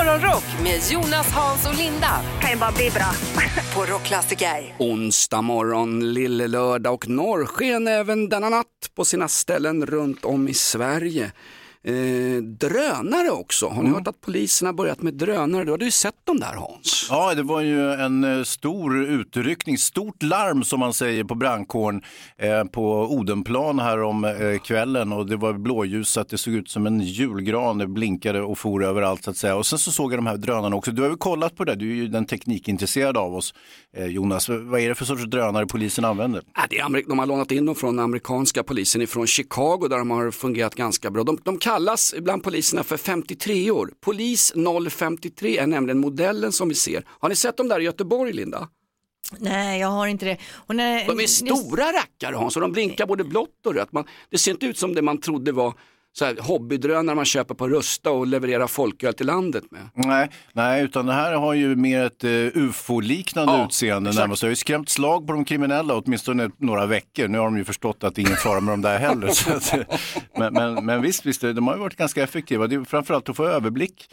Morgonrock 0.00 0.44
med 0.62 0.80
Jonas, 0.90 1.32
Hans 1.32 1.68
och 1.68 1.74
Linda. 1.74 2.20
Kan 2.40 2.50
ju 2.50 2.56
bara 2.56 2.72
bli 2.72 2.90
bra. 2.90 3.12
På 3.74 3.92
Rockklassiker. 3.92 4.74
Onsdag 4.78 5.42
morgon, 5.42 6.12
lille 6.12 6.48
lördag 6.48 6.94
och 6.94 7.08
norrsken 7.08 7.88
även 7.88 8.28
denna 8.28 8.48
natt 8.48 8.66
på 8.96 9.04
sina 9.04 9.28
ställen 9.28 9.86
runt 9.86 10.24
om 10.24 10.48
i 10.48 10.54
Sverige. 10.54 11.32
Eh, 11.84 12.42
drönare 12.42 13.30
också, 13.30 13.66
har 13.66 13.74
ni 13.74 13.88
Mm. 13.88 13.92
hört 13.94 14.08
att 14.08 14.20
polisen 14.20 14.66
har 14.66 14.72
börjat 14.72 15.02
med 15.02 15.14
drönare? 15.14 15.64
Du 15.64 15.70
hade 15.70 15.84
ju 15.84 15.90
sett 15.90 16.14
dem 16.26 16.40
där 16.40 16.54
Hans. 16.54 17.06
Ja, 17.10 17.34
det 17.34 17.42
var 17.42 17.60
ju 17.60 17.92
en 17.92 18.24
eh, 18.24 18.42
stor 18.42 19.04
utryckning, 19.04 19.78
stort 19.78 20.22
larm 20.22 20.64
som 20.64 20.80
man 20.80 20.92
säger 20.92 21.24
på 21.24 21.34
brandkåren 21.34 22.02
eh, 22.38 22.64
på 22.64 22.92
Odenplan 23.10 23.78
här 23.78 24.02
om 24.02 24.24
eh, 24.24 24.58
kvällen 24.64 25.12
och 25.12 25.26
det 25.26 25.36
var 25.36 25.52
blåljusat, 25.52 26.28
det 26.28 26.38
såg 26.38 26.54
ut 26.54 26.70
som 26.70 26.86
en 26.86 27.00
julgran, 27.00 27.78
det 27.78 27.86
blinkade 27.86 28.42
och 28.42 28.58
for 28.58 28.84
överallt 28.84 29.24
så 29.24 29.30
att 29.30 29.36
säga. 29.36 29.56
Och 29.56 29.66
sen 29.66 29.78
så 29.78 29.92
såg 29.92 30.12
jag 30.12 30.18
de 30.18 30.26
här 30.26 30.36
drönarna 30.36 30.76
också. 30.76 30.90
Du 30.90 31.02
har 31.02 31.08
väl 31.08 31.18
kollat 31.18 31.56
på 31.56 31.64
det, 31.64 31.74
du 31.74 31.90
är 31.90 31.94
ju 31.94 32.08
den 32.08 32.26
teknikintresserade 32.26 33.18
av 33.18 33.34
oss 33.34 33.54
Jonas. 34.08 34.48
Vad 34.48 34.80
är 34.80 34.88
det 34.88 34.94
för 34.94 35.04
sorts 35.04 35.24
drönare 35.24 35.66
polisen 35.66 36.04
använder? 36.04 36.38
Äh, 36.38 36.62
det 36.70 36.78
är 36.78 36.84
Amerik- 36.84 37.08
de 37.08 37.18
har 37.18 37.26
lånat 37.26 37.50
in 37.52 37.66
dem 37.66 37.74
från 37.74 37.98
amerikanska 37.98 38.62
polisen 38.62 39.06
från 39.06 39.26
Chicago 39.26 39.86
där 39.90 39.98
de 39.98 40.10
har 40.10 40.30
fungerat 40.30 40.74
ganska 40.74 41.10
bra. 41.10 41.24
De, 41.24 41.38
de 41.44 41.58
kallas 41.70 42.14
bland 42.18 42.42
poliserna 42.42 42.84
för 42.84 42.96
53 42.96 43.70
år. 43.70 43.90
Polis 44.00 44.52
053 44.90 45.58
är 45.58 45.66
nämligen 45.66 45.98
modellen 45.98 46.52
som 46.52 46.68
vi 46.68 46.74
ser. 46.74 47.04
Har 47.06 47.28
ni 47.28 47.36
sett 47.36 47.56
dem 47.56 47.68
där 47.68 47.80
i 47.80 47.84
Göteborg 47.84 48.32
Linda? 48.32 48.68
Nej, 49.38 49.80
jag 49.80 49.88
har 49.88 50.06
inte 50.06 50.24
det. 50.26 50.36
När, 50.68 51.06
De 51.06 51.20
är 51.20 51.26
stora 51.26 51.84
rackare 51.92 52.36
Hans 52.36 52.56
och 52.56 52.62
de 52.62 52.72
blinkar 52.72 53.06
både 53.06 53.24
blått 53.24 53.66
och 53.66 53.74
rött. 53.74 53.92
Man, 53.92 54.04
det 54.30 54.38
ser 54.38 54.50
inte 54.50 54.66
ut 54.66 54.78
som 54.78 54.94
det 54.94 55.02
man 55.02 55.18
trodde 55.18 55.52
var 55.52 55.74
så 56.12 56.24
här, 56.24 56.36
hobbydrönare 56.40 57.16
man 57.16 57.24
köper 57.24 57.54
på 57.54 57.68
Rusta 57.68 58.10
och 58.10 58.26
levererar 58.26 58.66
folköl 58.66 59.14
till 59.14 59.26
landet 59.26 59.64
med. 59.70 59.80
Nej, 59.94 60.30
nej, 60.52 60.84
utan 60.84 61.06
det 61.06 61.12
här 61.12 61.32
har 61.32 61.54
ju 61.54 61.76
mer 61.76 62.02
ett 62.04 62.24
uh, 62.24 62.50
ufo-liknande 62.54 63.52
Ja, 63.52 63.66
utseende 63.66 64.10
exakt. 64.10 64.22
närmast. 64.22 64.40
Det 64.40 64.46
har 64.46 64.50
ju 64.50 64.56
skrämt 64.56 64.88
slag 64.88 65.26
på 65.26 65.32
de 65.32 65.44
kriminella 65.44 65.94
åtminstone 65.94 66.50
några 66.56 66.86
veckor. 66.86 67.28
Nu 67.28 67.38
har 67.38 67.44
de 67.44 67.56
ju 67.56 67.64
förstått 67.64 68.04
att 68.04 68.14
det 68.14 68.20
är 68.20 68.26
ingen 68.26 68.36
fara 68.36 68.60
med 68.60 68.72
de 68.72 68.82
där 68.82 68.98
heller. 68.98 69.28
att, 69.56 69.74
men, 70.38 70.52
men, 70.52 70.84
men 70.86 71.02
visst, 71.02 71.26
visst, 71.26 71.40
de 71.40 71.66
har 71.66 71.74
ju 71.74 71.80
varit 71.80 71.96
ganska 71.96 72.22
effektiva. 72.22 72.66
Det 72.66 72.74
är 72.74 72.84
framförallt 72.84 73.28
att 73.28 73.36
få 73.36 73.44
överblick 73.44 74.08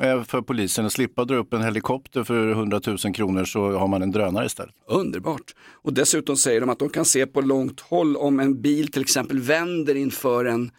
eh, 0.00 0.22
för 0.22 0.40
polisen 0.40 0.84
och 0.84 0.92
slippa 0.92 1.24
dra 1.24 1.36
upp 1.36 1.52
en 1.52 1.62
helikopter 1.62 2.24
för 2.24 2.50
100 2.50 2.80
000 2.86 2.98
kronor 3.14 3.44
så 3.44 3.78
har 3.78 3.88
man 3.88 4.02
en 4.02 4.10
drönare 4.10 4.46
istället. 4.46 4.74
Underbart. 4.88 5.54
Och 5.82 5.92
dessutom 5.92 6.36
säger 6.36 6.60
de 6.60 6.70
att 6.70 6.78
de 6.78 6.88
kan 6.88 7.04
se 7.04 7.26
på 7.26 7.40
långt 7.40 7.80
håll 7.80 8.16
om 8.16 8.40
en 8.40 8.62
bil 8.62 8.92
till 8.92 9.02
exempel 9.02 9.40
vänder 9.40 9.94
inför 9.94 10.44
en, 10.44 10.70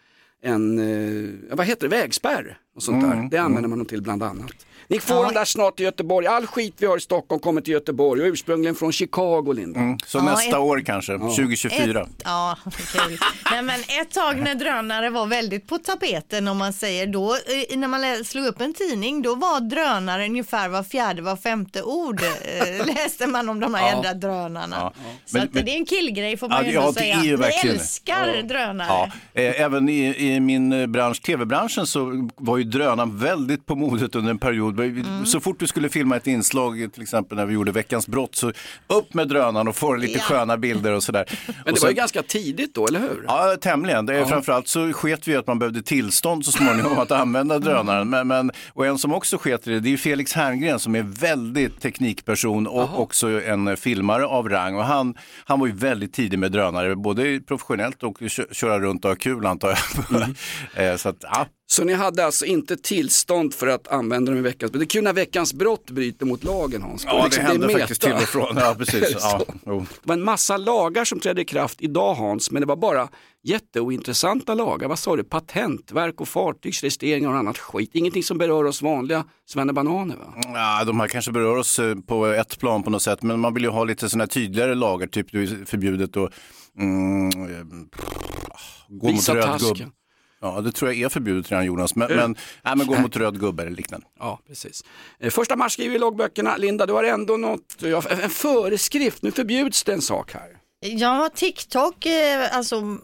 en 0.42 0.78
eh, 0.78 1.56
vad 1.56 1.66
heter 1.66 1.88
det, 1.88 1.96
vägspärr. 1.96 2.58
Och 2.76 2.82
sånt 2.82 3.02
där. 3.02 3.28
Det 3.30 3.38
använder 3.38 3.68
man 3.68 3.78
dem 3.78 3.86
till 3.86 4.02
bland 4.02 4.22
annat. 4.22 4.66
Ni 4.90 5.00
får 5.00 5.24
dem 5.24 5.34
där 5.34 5.44
snart 5.44 5.80
i 5.80 5.82
Göteborg. 5.82 6.26
All 6.26 6.46
skit 6.46 6.74
vi 6.78 6.86
har 6.86 6.96
i 6.96 7.00
Stockholm 7.00 7.40
kommer 7.40 7.60
till 7.60 7.72
Göteborg 7.72 8.22
och 8.22 8.26
ursprungligen 8.28 8.74
från 8.74 8.92
Chicago, 8.92 9.52
Linda. 9.52 9.80
Så 10.06 10.18
Ja, 10.18 10.22
nästa 10.22 10.48
ett- 10.50 10.56
år 10.56 10.80
kanske, 10.86 11.18
2024. 11.18 12.00
Ett, 12.02 12.08
ja, 12.24 12.56
kul. 12.92 13.18
Nej, 13.50 13.62
men 13.62 13.80
ett 13.80 14.10
tag 14.14 14.38
när 14.42 14.54
drönare 14.54 15.10
var 15.10 15.26
väldigt 15.26 15.66
på 15.66 15.78
tapeten 15.78 16.48
om 16.48 16.58
man 16.58 16.72
säger 16.72 17.06
då, 17.06 17.34
eh, 17.70 17.78
när 17.78 17.88
man 17.88 18.24
slog 18.24 18.46
upp 18.46 18.60
en 18.60 18.74
tidning, 18.74 19.22
då 19.22 19.34
var 19.34 19.60
drönare 19.60 20.24
ungefär 20.24 20.68
var 20.68 20.82
fjärde, 20.82 21.22
var 21.22 21.36
femte 21.36 21.82
ord 21.82 22.22
eh, 22.22 22.86
läste 22.94 23.26
man 23.26 23.48
om 23.48 23.60
de 23.60 23.74
här 23.74 23.90
Ja. 23.90 23.96
jädra 23.96 24.14
drönarna. 24.14 24.76
Ja. 24.80 24.92
Så 25.26 25.36
Men- 25.36 25.42
att 25.48 25.54
men- 25.54 25.64
det 25.64 25.70
är 25.70 25.76
en 25.76 25.86
killgrej 25.86 26.36
får 26.36 26.48
man 26.48 26.64
Ja, 26.64 26.70
ju 26.70 26.76
ändå 26.76 26.88
ja, 26.88 26.92
säga. 26.92 27.20
Vi 27.22 27.36
verkligen 27.36 27.76
älskar 27.76 28.42
drönare. 28.42 28.88
Ja, 28.88 29.10
eh, 29.42 29.60
även 29.60 29.88
i, 29.88 30.14
i 30.34 30.40
min 30.40 30.92
bransch, 30.92 31.22
tv-branschen, 31.22 31.86
så 31.86 32.28
var 32.36 32.58
ju 32.58 32.64
drönaren 32.64 33.18
väldigt 33.18 33.66
på 33.66 33.74
modet 33.74 34.14
under 34.14 34.30
en 34.30 34.38
period. 34.38 34.79
Mm. 34.88 35.26
Så 35.26 35.40
fort 35.40 35.58
du 35.60 35.66
skulle 35.66 35.88
filma 35.88 36.16
ett 36.16 36.26
inslag, 36.26 36.88
till 36.92 37.02
exempel 37.02 37.36
när 37.38 37.46
vi 37.46 37.54
gjorde 37.54 37.72
Veckans 37.72 38.06
brott, 38.08 38.34
så 38.36 38.52
upp 38.86 39.14
med 39.14 39.28
drönaren 39.28 39.68
och 39.68 39.76
få 39.76 39.94
lite 39.94 40.12
Ja. 40.18 40.20
sköna 40.24 40.56
bilder 40.56 40.92
och 40.92 41.02
sådär. 41.02 41.24
Men 41.46 41.54
det 41.64 41.70
var 41.70 41.76
sen- 41.78 41.88
ju 41.88 41.94
ganska 41.94 42.22
tidigt 42.22 42.74
då, 42.74 42.86
eller 42.86 43.00
hur? 43.00 43.24
Ja, 43.28 43.56
tämligen. 43.60 44.06
Det 44.06 44.16
är, 44.16 44.24
Framförallt 44.24 44.68
så 44.68 44.92
sket 44.92 45.28
vi 45.28 45.36
att 45.36 45.46
man 45.46 45.58
behövde 45.58 45.82
tillstånd 45.82 46.44
så 46.44 46.52
småningom 46.52 46.98
att 46.98 47.10
använda 47.10 47.58
drönaren. 47.58 48.10
Men, 48.10 48.28
men, 48.28 48.50
och 48.72 48.86
en 48.86 48.98
som 48.98 49.12
också 49.14 49.38
sket 49.38 49.66
i 49.66 49.70
det, 49.70 49.80
det 49.80 49.88
är 49.88 49.90
ju 49.90 49.98
Felix 49.98 50.32
Herngren 50.32 50.78
som 50.78 50.94
är 50.94 51.02
väldigt 51.02 51.80
teknikperson 51.80 52.66
och 52.66 53.00
också 53.00 53.42
en 53.42 53.76
filmare 53.76 54.26
av 54.26 54.48
rang. 54.48 54.76
Och 54.76 54.84
han, 54.84 55.14
han 55.44 55.60
var 55.60 55.66
ju 55.66 55.72
väldigt 55.72 56.12
tidig 56.12 56.38
med 56.38 56.52
drönare, 56.52 56.96
både 56.96 57.40
professionellt 57.40 58.02
och 58.02 58.18
kö- 58.18 58.46
köra 58.52 58.80
runt 58.80 59.04
och 59.04 59.10
ha 59.10 59.16
kul 59.16 59.46
antar 59.46 59.68
jag. 59.68 59.78
Eh, 60.90 60.96
så 60.96 61.08
att, 61.08 61.16
ja. 61.20 61.46
Så 61.70 61.84
ni 61.84 61.92
hade 61.92 62.24
alltså 62.24 62.46
inte 62.46 62.76
tillstånd 62.76 63.54
för 63.54 63.66
att 63.66 63.88
använda 63.88 64.32
dem 64.32 64.38
i 64.38 64.42
veckans 64.42 64.72
brott. 64.72 64.80
Det 64.80 64.84
är 64.84 64.88
kul 64.88 65.04
när 65.04 65.12
veckans 65.12 65.54
brott 65.54 65.90
bryter 65.90 66.26
mot 66.26 66.44
lagen 66.44 66.82
Hans. 66.82 67.04
ja, 67.04 67.16
det 67.16 67.24
Liksom, 67.24 67.44
hände 67.44 67.72
är 67.72 67.78
faktiskt 67.78 68.02
till 68.02 68.12
och 68.12 68.20
från. 68.20 68.56
Ja, 68.56 68.74
precis. 68.78 69.16
Ja. 69.20 69.44
Det 69.64 69.86
var 70.02 70.14
en 70.14 70.24
massa 70.24 70.56
lagar 70.56 71.04
som 71.04 71.20
trädde 71.20 71.42
i 71.42 71.44
kraft 71.44 71.82
idag 71.82 72.14
Hans, 72.14 72.50
men 72.50 72.60
det 72.62 72.66
var 72.66 72.76
bara 72.76 73.08
jätteointressanta 73.42 74.54
lagar. 74.54 74.88
Vad 74.88 74.98
sa 74.98 75.16
du? 75.16 75.24
Patentverk 75.24 76.20
och 76.20 76.28
fartygsregistreringar 76.28 77.30
och 77.30 77.36
annat 77.36 77.58
skit. 77.58 77.90
Ingenting 77.92 78.22
som 78.22 78.38
berör 78.38 78.64
oss 78.64 78.82
vanliga 78.82 79.24
svennebananer 79.48 80.16
va? 80.16 80.34
Ja, 80.36 80.84
de 80.84 81.00
här 81.00 81.08
kanske 81.08 81.32
berör 81.32 81.56
oss 81.56 81.78
eh, 81.78 81.94
på 81.94 82.26
ett 82.26 82.58
plan 82.58 82.82
på 82.82 82.90
något 82.90 83.02
sätt, 83.02 83.22
men 83.22 83.40
man 83.40 83.54
vill 83.54 83.62
ju 83.62 83.70
ha 83.70 83.84
lite 83.84 84.08
sådana 84.08 84.26
tydligare 84.26 84.74
lagar, 84.74 85.06
typ 85.06 85.32
det 85.32 85.68
förbjudet 85.68 86.16
att 86.16 86.32
mm, 86.78 87.28
eh, 87.28 87.64
gå 88.88 89.06
mot 89.06 89.14
Visa 89.16 89.34
röd 89.34 89.44
tasken. 89.44 89.92
Ja, 90.42 90.60
det 90.60 90.72
tror 90.72 90.90
jag 90.92 91.00
är 91.00 91.08
förbjudet 91.08 91.50
redan 91.50 91.66
Jonas, 91.66 91.94
men, 91.94 92.16
men, 92.16 92.36
nej, 92.62 92.76
men 92.76 92.86
gå 92.86 92.98
mot 92.98 93.16
röd 93.16 93.40
gubbe 93.40 93.62
eller 93.62 93.76
liknande. 93.76 94.06
Ja, 94.18 94.40
precis. 94.48 94.84
Eh, 95.18 95.30
Första 95.30 95.56
mars 95.56 95.72
skriver 95.72 95.92
vi 95.92 95.98
loggböckerna. 95.98 96.56
Linda, 96.56 96.86
du 96.86 96.92
har 96.92 97.04
ändå 97.04 97.36
något, 97.36 97.82
en 98.10 98.30
föreskrift. 98.30 99.22
Nu 99.22 99.30
förbjuds 99.30 99.84
det 99.84 99.92
en 99.92 100.02
sak 100.02 100.32
här. 100.32 100.56
Ja, 100.86 101.30
TikTok, 101.34 102.06
eh, 102.06 102.56
alltså 102.56 102.98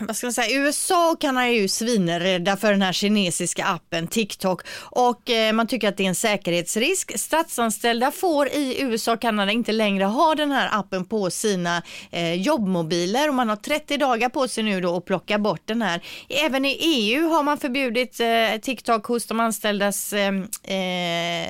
vad 0.00 0.16
ska 0.16 0.26
man 0.26 0.32
säga, 0.32 0.60
USA 0.60 1.10
och 1.10 1.20
Kanada 1.20 1.46
är 1.46 1.52
ju 1.52 1.68
svinrädda 1.68 2.56
för 2.56 2.70
den 2.70 2.82
här 2.82 2.92
kinesiska 2.92 3.64
appen 3.64 4.06
TikTok 4.06 4.62
och 4.80 5.30
eh, 5.30 5.52
man 5.52 5.66
tycker 5.66 5.88
att 5.88 5.96
det 5.96 6.04
är 6.04 6.08
en 6.08 6.14
säkerhetsrisk. 6.14 7.18
Statsanställda 7.18 8.10
får 8.10 8.48
i 8.48 8.82
USA 8.82 9.12
och 9.12 9.20
Kanada 9.20 9.52
inte 9.52 9.72
längre 9.72 10.04
ha 10.04 10.34
den 10.34 10.52
här 10.52 10.68
appen 10.72 11.04
på 11.04 11.30
sina 11.30 11.82
eh, 12.10 12.34
jobbmobiler 12.34 13.28
och 13.28 13.34
man 13.34 13.48
har 13.48 13.56
30 13.56 13.96
dagar 13.96 14.28
på 14.28 14.48
sig 14.48 14.64
nu 14.64 14.80
då 14.80 14.96
att 14.96 15.04
plocka 15.04 15.38
bort 15.38 15.62
den 15.64 15.82
här. 15.82 16.02
Även 16.28 16.64
i 16.64 16.78
EU 16.80 17.28
har 17.28 17.42
man 17.42 17.58
förbjudit 17.58 18.20
eh, 18.20 18.60
TikTok 18.62 19.06
hos 19.06 19.26
de 19.26 19.40
anställdas 19.40 20.12
eh, 20.12 20.34
eh, 20.76 21.48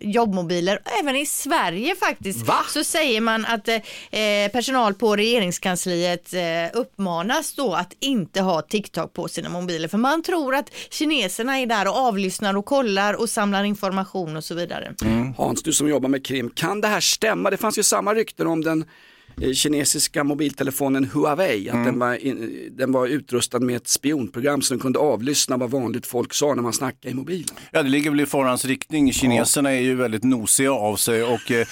jobbmobiler. 0.00 0.78
Även 1.02 1.16
i 1.16 1.26
Sverige 1.26 1.96
faktiskt 1.96 2.46
Va? 2.46 2.58
så 2.68 2.84
säger 2.84 3.20
man 3.20 3.46
att 3.46 3.68
eh, 3.68 3.82
personal 4.52 4.94
på 4.94 5.16
regeringskansliet 5.16 6.34
uppmanas 6.72 7.54
då 7.62 7.74
att 7.74 7.96
inte 8.00 8.40
ha 8.40 8.62
TikTok 8.62 9.12
på 9.12 9.28
sina 9.28 9.48
mobiler 9.48 9.88
för 9.88 9.98
man 9.98 10.22
tror 10.22 10.54
att 10.54 10.70
kineserna 10.90 11.58
är 11.58 11.66
där 11.66 11.88
och 11.88 11.96
avlyssnar 11.96 12.56
och 12.56 12.64
kollar 12.64 13.14
och 13.14 13.30
samlar 13.30 13.64
information 13.64 14.36
och 14.36 14.44
så 14.44 14.54
vidare. 14.54 14.94
Hans, 15.36 15.62
du 15.62 15.72
som 15.72 15.88
jobbar 15.88 16.08
med 16.08 16.26
krim, 16.26 16.50
kan 16.50 16.80
det 16.80 16.88
här 16.88 17.00
stämma? 17.00 17.50
Det 17.50 17.56
fanns 17.56 17.78
ju 17.78 17.82
samma 17.82 18.14
rykten 18.14 18.46
om 18.46 18.64
den 18.64 18.84
kinesiska 19.54 20.24
mobiltelefonen 20.24 21.04
Huawei, 21.04 21.68
att 21.68 21.84
den, 21.84 21.98
var 21.98 22.14
in, 22.14 22.68
den 22.76 22.92
var 22.92 23.06
utrustad 23.06 23.60
med 23.60 23.76
ett 23.76 23.88
spionprogram 23.88 24.62
så 24.62 24.74
den 24.74 24.80
kunde 24.80 24.98
avlyssna 24.98 25.56
vad 25.56 25.70
vanligt 25.70 26.06
folk 26.06 26.34
sa 26.34 26.54
när 26.54 26.62
man 26.62 26.72
snackade 26.72 27.10
i 27.10 27.14
mobilen. 27.14 27.56
Ja, 27.70 27.82
det 27.82 27.88
ligger 27.88 28.10
väl 28.10 28.20
i 28.20 28.26
farans 28.26 28.64
riktning. 28.64 29.12
Kineserna 29.12 29.70
är 29.70 29.80
ju 29.80 29.94
väldigt 29.94 30.24
nosiga 30.24 30.72
av 30.72 30.96
sig 30.96 31.22
och 31.22 31.50
eh, 31.50 31.66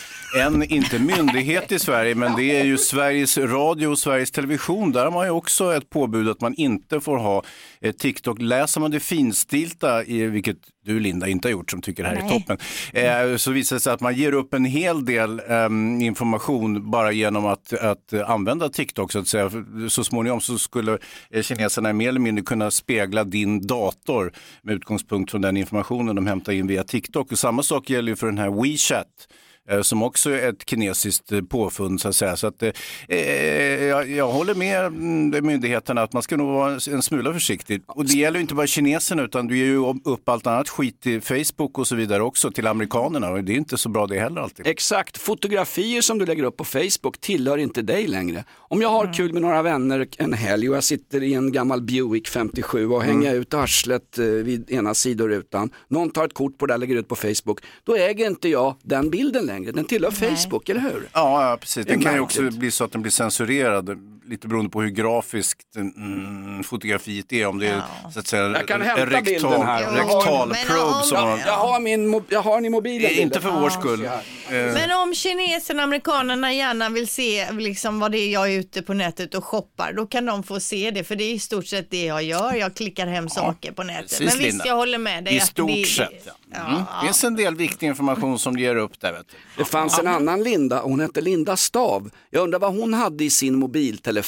en, 0.46 0.62
inte 0.62 0.98
myndighet 0.98 1.72
i 1.72 1.78
Sverige, 1.78 2.14
men 2.14 2.36
det 2.36 2.60
är 2.60 2.64
ju 2.64 2.78
Sveriges 2.78 3.38
Radio 3.38 3.86
och 3.86 3.98
Sveriges 3.98 4.30
Television. 4.30 4.92
Där 4.92 5.04
har 5.04 5.10
man 5.10 5.26
ju 5.26 5.30
också 5.30 5.74
ett 5.74 5.90
påbud 5.90 6.28
att 6.28 6.40
man 6.40 6.54
inte 6.54 7.00
får 7.00 7.16
ha 7.16 7.44
eh, 7.80 7.92
TikTok. 7.92 8.40
Läser 8.40 8.80
man 8.80 8.90
det 8.90 9.00
finstilta, 9.00 10.04
i, 10.04 10.26
vilket 10.26 10.58
du 10.84 11.00
Linda 11.00 11.28
inte 11.28 11.48
har 11.48 11.52
gjort 11.52 11.70
som 11.70 11.82
tycker 11.82 12.02
det 12.02 12.08
här 12.08 12.16
är 12.16 12.20
Nej. 12.20 12.30
toppen, 12.30 12.58
eh, 12.92 13.36
så 13.36 13.50
visar 13.50 13.76
det 13.76 13.80
sig 13.80 13.92
att 13.92 14.00
man 14.00 14.14
ger 14.14 14.32
upp 14.32 14.54
en 14.54 14.64
hel 14.64 15.04
del 15.04 15.42
ehm, 15.48 16.00
information 16.00 16.90
bara 16.90 17.12
genom 17.12 17.46
att, 17.46 17.72
att 17.72 18.12
eh, 18.12 18.30
använda 18.30 18.68
TikTok 18.68 19.12
så 19.12 19.18
att 19.18 19.28
säga. 19.28 19.50
Så 19.88 20.04
småningom 20.04 20.40
så 20.40 20.58
skulle 20.58 20.98
eh, 21.30 21.42
kineserna 21.42 21.92
mer 21.92 22.08
eller 22.08 22.20
mindre 22.20 22.44
kunna 22.44 22.70
spegla 22.70 23.24
din 23.24 23.66
dator 23.66 24.32
med 24.62 24.74
utgångspunkt 24.74 25.30
från 25.30 25.40
den 25.40 25.56
informationen 25.56 26.16
de 26.16 26.26
hämtar 26.26 26.52
in 26.52 26.66
via 26.66 26.84
TikTok. 26.84 27.32
Och 27.32 27.38
samma 27.38 27.62
sak 27.62 27.90
gäller 27.90 28.12
ju 28.12 28.16
för 28.16 28.26
den 28.26 28.38
här 28.38 28.62
WeChat 28.62 29.06
eh, 29.06 29.34
som 29.82 30.02
också 30.02 30.30
är 30.30 30.48
ett 30.48 30.70
kinesiskt 30.70 31.32
eh, 31.32 31.42
påfund 31.42 32.00
så 32.00 32.08
att 32.08 32.16
säga. 32.16 32.36
Så 32.36 32.46
att, 32.46 32.62
eh, 32.62 32.70
eh, 33.08 33.84
jag, 33.84 34.10
jag 34.10 34.28
håller 34.28 34.54
med 34.54 34.86
mm, 34.86 35.46
myndigheterna 35.46 36.02
att 36.02 36.12
man 36.12 36.22
ska 36.22 36.36
nog 36.36 36.48
vara 36.48 36.72
en 36.72 37.02
smula 37.02 37.32
försiktig. 37.32 37.82
Och 37.86 38.04
det 38.04 38.12
gäller 38.12 38.38
ju 38.38 38.42
inte 38.42 38.54
bara 38.54 38.66
kineserna 38.66 39.22
utan 39.22 39.46
du 39.46 39.58
ger 39.58 39.64
ju 39.64 39.94
upp 40.04 40.28
allt 40.28 40.46
annat 40.46 40.68
skit 40.68 41.00
till 41.00 41.20
Facebook 41.20 41.78
och 41.78 41.86
så 41.86 41.96
vidare 41.96 42.22
också 42.22 42.50
till 42.50 42.66
amerikanerna 42.66 43.30
och 43.30 43.44
det 43.44 43.52
är 43.52 43.56
inte 43.56 43.78
så 43.78 43.88
bra 43.88 44.06
det 44.06 44.20
heller 44.20 44.40
alltid. 44.40 44.66
Exakt, 44.66 45.18
fotografier 45.18 46.02
som 46.02 46.18
du 46.18 46.26
lägger 46.26 46.42
upp 46.42 46.56
på 46.56 46.64
Facebook 46.64 47.20
tillhör 47.20 47.58
inte 47.58 47.82
dig 47.82 48.06
längre. 48.06 48.44
Om 48.56 48.82
jag 48.82 48.88
har 48.88 49.14
kul 49.14 49.32
med 49.32 49.42
några 49.42 49.62
vänner 49.62 50.08
en 50.18 50.32
helg 50.32 50.70
och 50.70 50.76
jag 50.76 50.84
sitter 50.84 51.22
i 51.22 51.34
en 51.34 51.52
gammal 51.52 51.82
Buick 51.82 52.28
57 52.28 52.88
och 52.88 53.02
hänger 53.02 53.34
ut 53.34 53.54
arslet 53.54 54.18
eh, 54.18 54.24
vid 54.24 54.70
ena 54.70 54.94
sidorutan, 54.94 55.70
någon 55.88 56.10
tar 56.10 56.24
ett 56.24 56.34
kort 56.34 56.58
på 56.58 56.66
det 56.66 56.74
och 56.74 56.80
lägger 56.80 56.96
ut 56.96 57.08
på 57.08 57.16
Facebook, 57.16 57.60
då 57.84 57.96
äger 57.96 58.26
inte 58.26 58.48
jag 58.48 58.76
den 58.82 59.10
bilden 59.10 59.46
längre. 59.46 59.59
Den 59.64 59.84
tillhör 59.84 60.10
Facebook, 60.10 60.68
eller 60.68 60.80
hur? 60.80 61.08
Ja, 61.12 61.50
ja 61.50 61.56
precis. 61.56 61.86
Det 61.86 61.98
kan 61.98 62.14
ju 62.14 62.20
också 62.20 62.50
bli 62.50 62.70
så 62.70 62.84
att 62.84 62.92
den 62.92 63.02
blir 63.02 63.12
censurerad, 63.12 63.98
lite 64.24 64.48
beroende 64.48 64.70
på 64.70 64.82
hur 64.82 64.88
grafiskt 64.88 65.76
mm, 65.76 66.64
fotografiet 66.64 67.32
är. 67.32 67.46
Om 67.46 67.58
det 67.58 67.66
är 67.66 67.82
så 68.12 68.20
att 68.20 68.26
säga, 68.26 68.42
Jag 68.42 68.68
kan 68.68 68.80
en 68.80 68.86
hämta 68.86 69.06
rektal, 69.06 69.22
bilden 69.24 69.62
här. 69.62 69.90
rektal 69.92 70.48
Men 70.48 70.66
probe 70.66 70.82
om- 70.82 71.02
som 71.02 71.20
man... 71.28 71.38
Jag 71.46 71.52
har, 71.52 71.80
min, 71.80 72.22
jag 72.28 72.42
har 72.42 72.54
den 72.54 72.64
i 72.64 72.68
mobilen. 72.70 73.10
Inte 73.10 73.22
bilden. 73.22 73.42
för 73.42 73.60
vår 73.60 73.70
skull. 73.70 74.04
Eh, 74.04 74.10
Men 74.50 74.90
om 74.92 75.14
kineserna 75.14 75.78
och 75.82 75.84
amerikanerna 75.84 76.52
gärna 76.52 76.88
vill 76.88 77.08
se 77.08 77.52
liksom 77.52 78.00
vad 78.00 78.12
det 78.12 78.18
är 78.18 78.32
jag 78.32 78.52
är 78.52 78.58
ute 78.58 78.82
på 78.82 78.94
nätet 78.94 79.34
och 79.34 79.44
shoppar, 79.44 79.92
då 79.92 80.06
kan 80.06 80.26
de 80.26 80.42
få 80.42 80.60
se 80.60 80.90
det, 80.90 81.04
för 81.04 81.16
det 81.16 81.24
är 81.24 81.32
i 81.34 81.38
stort 81.38 81.66
sett 81.66 81.90
det 81.90 82.04
jag 82.04 82.22
gör. 82.22 82.54
Jag 82.54 82.74
klickar 82.74 83.06
hem 83.06 83.28
saker 83.28 83.72
på 83.72 83.82
nätet. 83.82 84.02
precis, 84.02 84.18
Men 84.20 84.28
visst, 84.38 84.40
Linda. 84.42 84.66
jag 84.66 84.76
håller 84.76 84.98
med 84.98 85.24
dig. 85.24 85.36
I 85.36 85.40
stort 85.40 85.68
det, 85.70 85.84
sett. 85.86 86.10
Ja. 86.26 86.32
Ja, 86.52 86.66
Mm. 86.70 86.76
Det 87.00 87.06
finns 87.06 87.24
en 87.24 87.36
del 87.36 87.54
viktig 87.56 87.86
information 87.86 88.38
som 88.38 88.56
du 88.56 88.62
ger 88.62 88.76
upp 88.76 89.00
där. 89.00 89.12
Vet 89.12 89.28
du. 89.28 89.36
Det 89.56 89.64
fanns 89.64 89.98
en 89.98 90.06
annan 90.06 90.42
Linda, 90.42 90.80
hon 90.82 91.00
hette 91.00 91.20
Linda 91.20 91.56
Stav. 91.56 92.10
Jag 92.30 92.42
undrar 92.42 92.58
vad 92.58 92.74
hon 92.76 92.94
hade 92.94 93.24
i 93.24 93.30
sin 93.30 93.54
mobiltelefon 93.58 94.19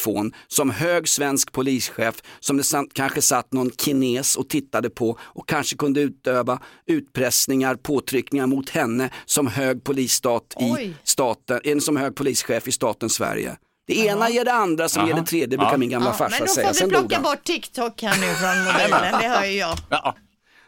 som 0.49 0.71
hög 0.71 1.09
svensk 1.09 1.53
polischef 1.53 2.23
som 2.41 2.57
det 2.57 2.65
kanske 2.93 3.23
satt 3.23 3.53
någon 3.53 3.71
kines 3.71 4.37
och 4.37 4.49
tittade 4.49 4.91
på 4.91 5.19
och 5.21 5.49
kanske 5.49 5.77
kunde 5.77 6.01
utöva 6.01 6.59
utpressningar, 6.87 7.75
påtryckningar 7.75 8.47
mot 8.47 8.71
henne 8.71 9.11
som 9.25 9.47
hög 9.47 9.85
polisstat 9.85 10.55
i 10.61 10.95
staten, 11.05 11.61
en 11.65 11.81
som 11.81 11.97
hög 11.97 12.15
polischef 12.15 12.69
i 12.69 12.73
staten 12.73 13.11
Sverige. 13.11 13.57
Det 13.87 13.99
ena 14.07 14.31
ger 14.31 14.45
det 14.45 14.53
andra 14.53 14.89
som 14.89 15.07
ger 15.07 15.15
det 15.15 15.27
tredje 15.27 15.59
brukar 15.59 15.77
min 15.77 15.91
gamla 15.91 16.09
Ja, 16.09 16.15
farsa 16.15 16.37
men 16.39 16.47
då 16.47 16.53
säga. 16.53 16.75
får 16.75 16.85
vi 16.85 16.91
plocka 16.91 17.21
bort 17.21 17.45
TikTok 17.45 18.03
här 18.03 18.21
nu 18.21 18.35
från 18.35 18.65
mobilen, 18.65 19.21
det 19.21 19.29
hör 19.29 19.45
ju 19.45 19.53
jag. 19.59 19.79
Ja. 19.91 20.17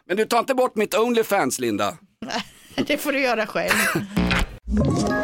Men 0.08 0.16
du 0.16 0.24
tar 0.24 0.38
inte 0.38 0.54
bort 0.54 0.76
mitt 0.76 0.94
Onlyfans 0.94 1.58
Linda. 1.58 1.96
Det 2.86 2.98
får 2.98 3.12
du 3.12 3.20
göra 3.20 3.46
själv. 3.46 3.72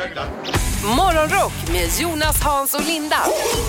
är 0.00 0.14
gardinerna. 0.14 0.58
Morgonrock 0.96 1.52
med 1.72 1.88
Jonas, 2.00 2.42
Hans 2.42 2.74
och 2.74 2.86
Linda 2.86 3.16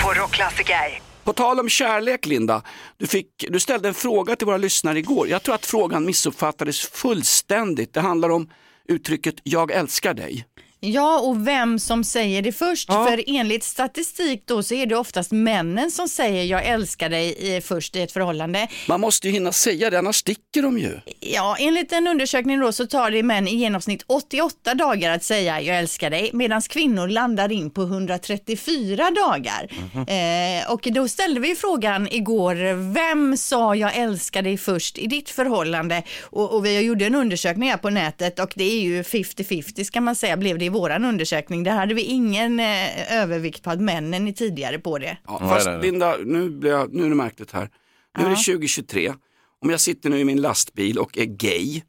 på 0.03 0.13
Rockklassiker. 0.13 1.01
På 1.23 1.33
tal 1.33 1.59
om 1.59 1.69
kärlek 1.69 2.25
Linda, 2.25 2.61
du, 2.97 3.07
fick, 3.07 3.45
du 3.49 3.59
ställde 3.59 3.87
en 3.87 3.93
fråga 3.93 4.35
till 4.35 4.47
våra 4.47 4.57
lyssnare 4.57 4.99
igår. 4.99 5.27
Jag 5.27 5.43
tror 5.43 5.55
att 5.55 5.65
frågan 5.65 6.05
missuppfattades 6.05 6.79
fullständigt. 6.79 7.93
Det 7.93 8.01
handlar 8.01 8.29
om 8.29 8.49
uttrycket 8.87 9.35
jag 9.43 9.71
älskar 9.71 10.13
dig. 10.13 10.45
Ja, 10.83 11.19
och 11.19 11.47
vem 11.47 11.79
som 11.79 12.03
säger 12.03 12.41
det 12.41 12.51
först. 12.51 12.89
Ja. 12.89 13.05
För 13.05 13.23
enligt 13.27 13.63
statistik 13.63 14.43
då 14.45 14.63
så 14.63 14.73
är 14.73 14.85
det 14.85 14.95
oftast 14.95 15.31
männen 15.31 15.91
som 15.91 16.07
säger 16.07 16.43
jag 16.43 16.65
älskar 16.65 17.09
dig 17.09 17.55
i, 17.55 17.61
först 17.61 17.95
i 17.95 18.01
ett 18.01 18.11
förhållande. 18.11 18.67
Man 18.87 19.01
måste 19.01 19.27
ju 19.27 19.33
hinna 19.33 19.51
säga 19.51 19.89
det, 19.89 19.99
annars 19.99 20.15
sticker 20.15 20.61
de 20.61 20.79
ju. 20.79 20.99
Ja, 21.19 21.55
enligt 21.59 21.91
en 21.91 22.07
undersökning 22.07 22.59
då 22.59 22.71
så 22.71 22.87
tar 22.87 23.11
det 23.11 23.23
män 23.23 23.47
i 23.47 23.55
genomsnitt 23.55 24.03
88 24.07 24.73
dagar 24.73 25.11
att 25.15 25.23
säga 25.23 25.61
jag 25.61 25.77
älskar 25.77 26.09
dig 26.09 26.29
medan 26.33 26.61
kvinnor 26.61 27.07
landar 27.07 27.51
in 27.51 27.69
på 27.69 27.81
134 27.81 29.11
dagar. 29.11 29.67
Eh, 30.07 30.71
och 30.71 30.87
då 30.91 31.07
ställde 31.07 31.39
vi 31.39 31.55
frågan 31.55 32.07
igår, 32.11 32.91
vem 32.93 33.37
sa 33.37 33.75
jag 33.75 33.95
älskar 33.95 34.41
dig 34.41 34.57
först 34.57 34.97
i 34.97 35.07
ditt 35.07 35.29
förhållande? 35.29 36.03
Och, 36.21 36.55
och 36.55 36.65
vi 36.65 36.79
gjorde 36.79 37.05
en 37.05 37.15
undersökning 37.15 37.69
här 37.69 37.77
på 37.77 37.89
nätet 37.89 38.39
och 38.39 38.51
det 38.55 38.63
är 38.63 38.81
ju 38.81 39.01
50-50 39.01 39.83
ska 39.83 40.01
man 40.01 40.15
säga 40.15 40.37
blev 40.37 40.57
det 40.57 40.70
våran 40.71 41.05
undersökning. 41.05 41.63
Där 41.63 41.71
hade 41.71 41.93
vi 41.93 42.01
ingen 42.01 42.59
eh, 42.59 43.21
övervikt 43.21 43.63
på 43.63 43.69
att 43.69 43.81
männen 43.81 44.27
är 44.27 44.31
tidigare 44.31 44.79
på 44.79 44.97
det. 44.97 45.17
Ja, 45.27 45.39
fast. 45.39 45.69
Linda, 45.81 46.17
nu, 46.25 46.49
blir 46.49 46.71
jag, 46.71 46.93
nu 46.93 47.05
är 47.05 47.09
det 47.09 47.15
märkligt 47.15 47.51
här. 47.51 47.69
Nu 48.17 48.25
är 48.25 48.29
det 48.29 48.35
2023. 48.35 49.13
Om 49.61 49.69
jag 49.69 49.79
sitter 49.79 50.09
nu 50.09 50.19
i 50.19 50.25
min 50.25 50.41
lastbil 50.41 50.99
och 50.99 51.17
är 51.17 51.25
gay, 51.25 51.81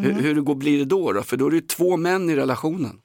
hur, 0.00 0.12
hur 0.12 0.34
det 0.34 0.40
går, 0.40 0.54
blir 0.54 0.78
det 0.78 0.84
då, 0.84 1.12
då? 1.12 1.22
För 1.22 1.36
då 1.36 1.46
är 1.46 1.50
det 1.50 1.56
ju 1.56 1.62
två 1.62 1.96
män 1.96 2.30
i 2.30 2.36
relationen. 2.36 2.96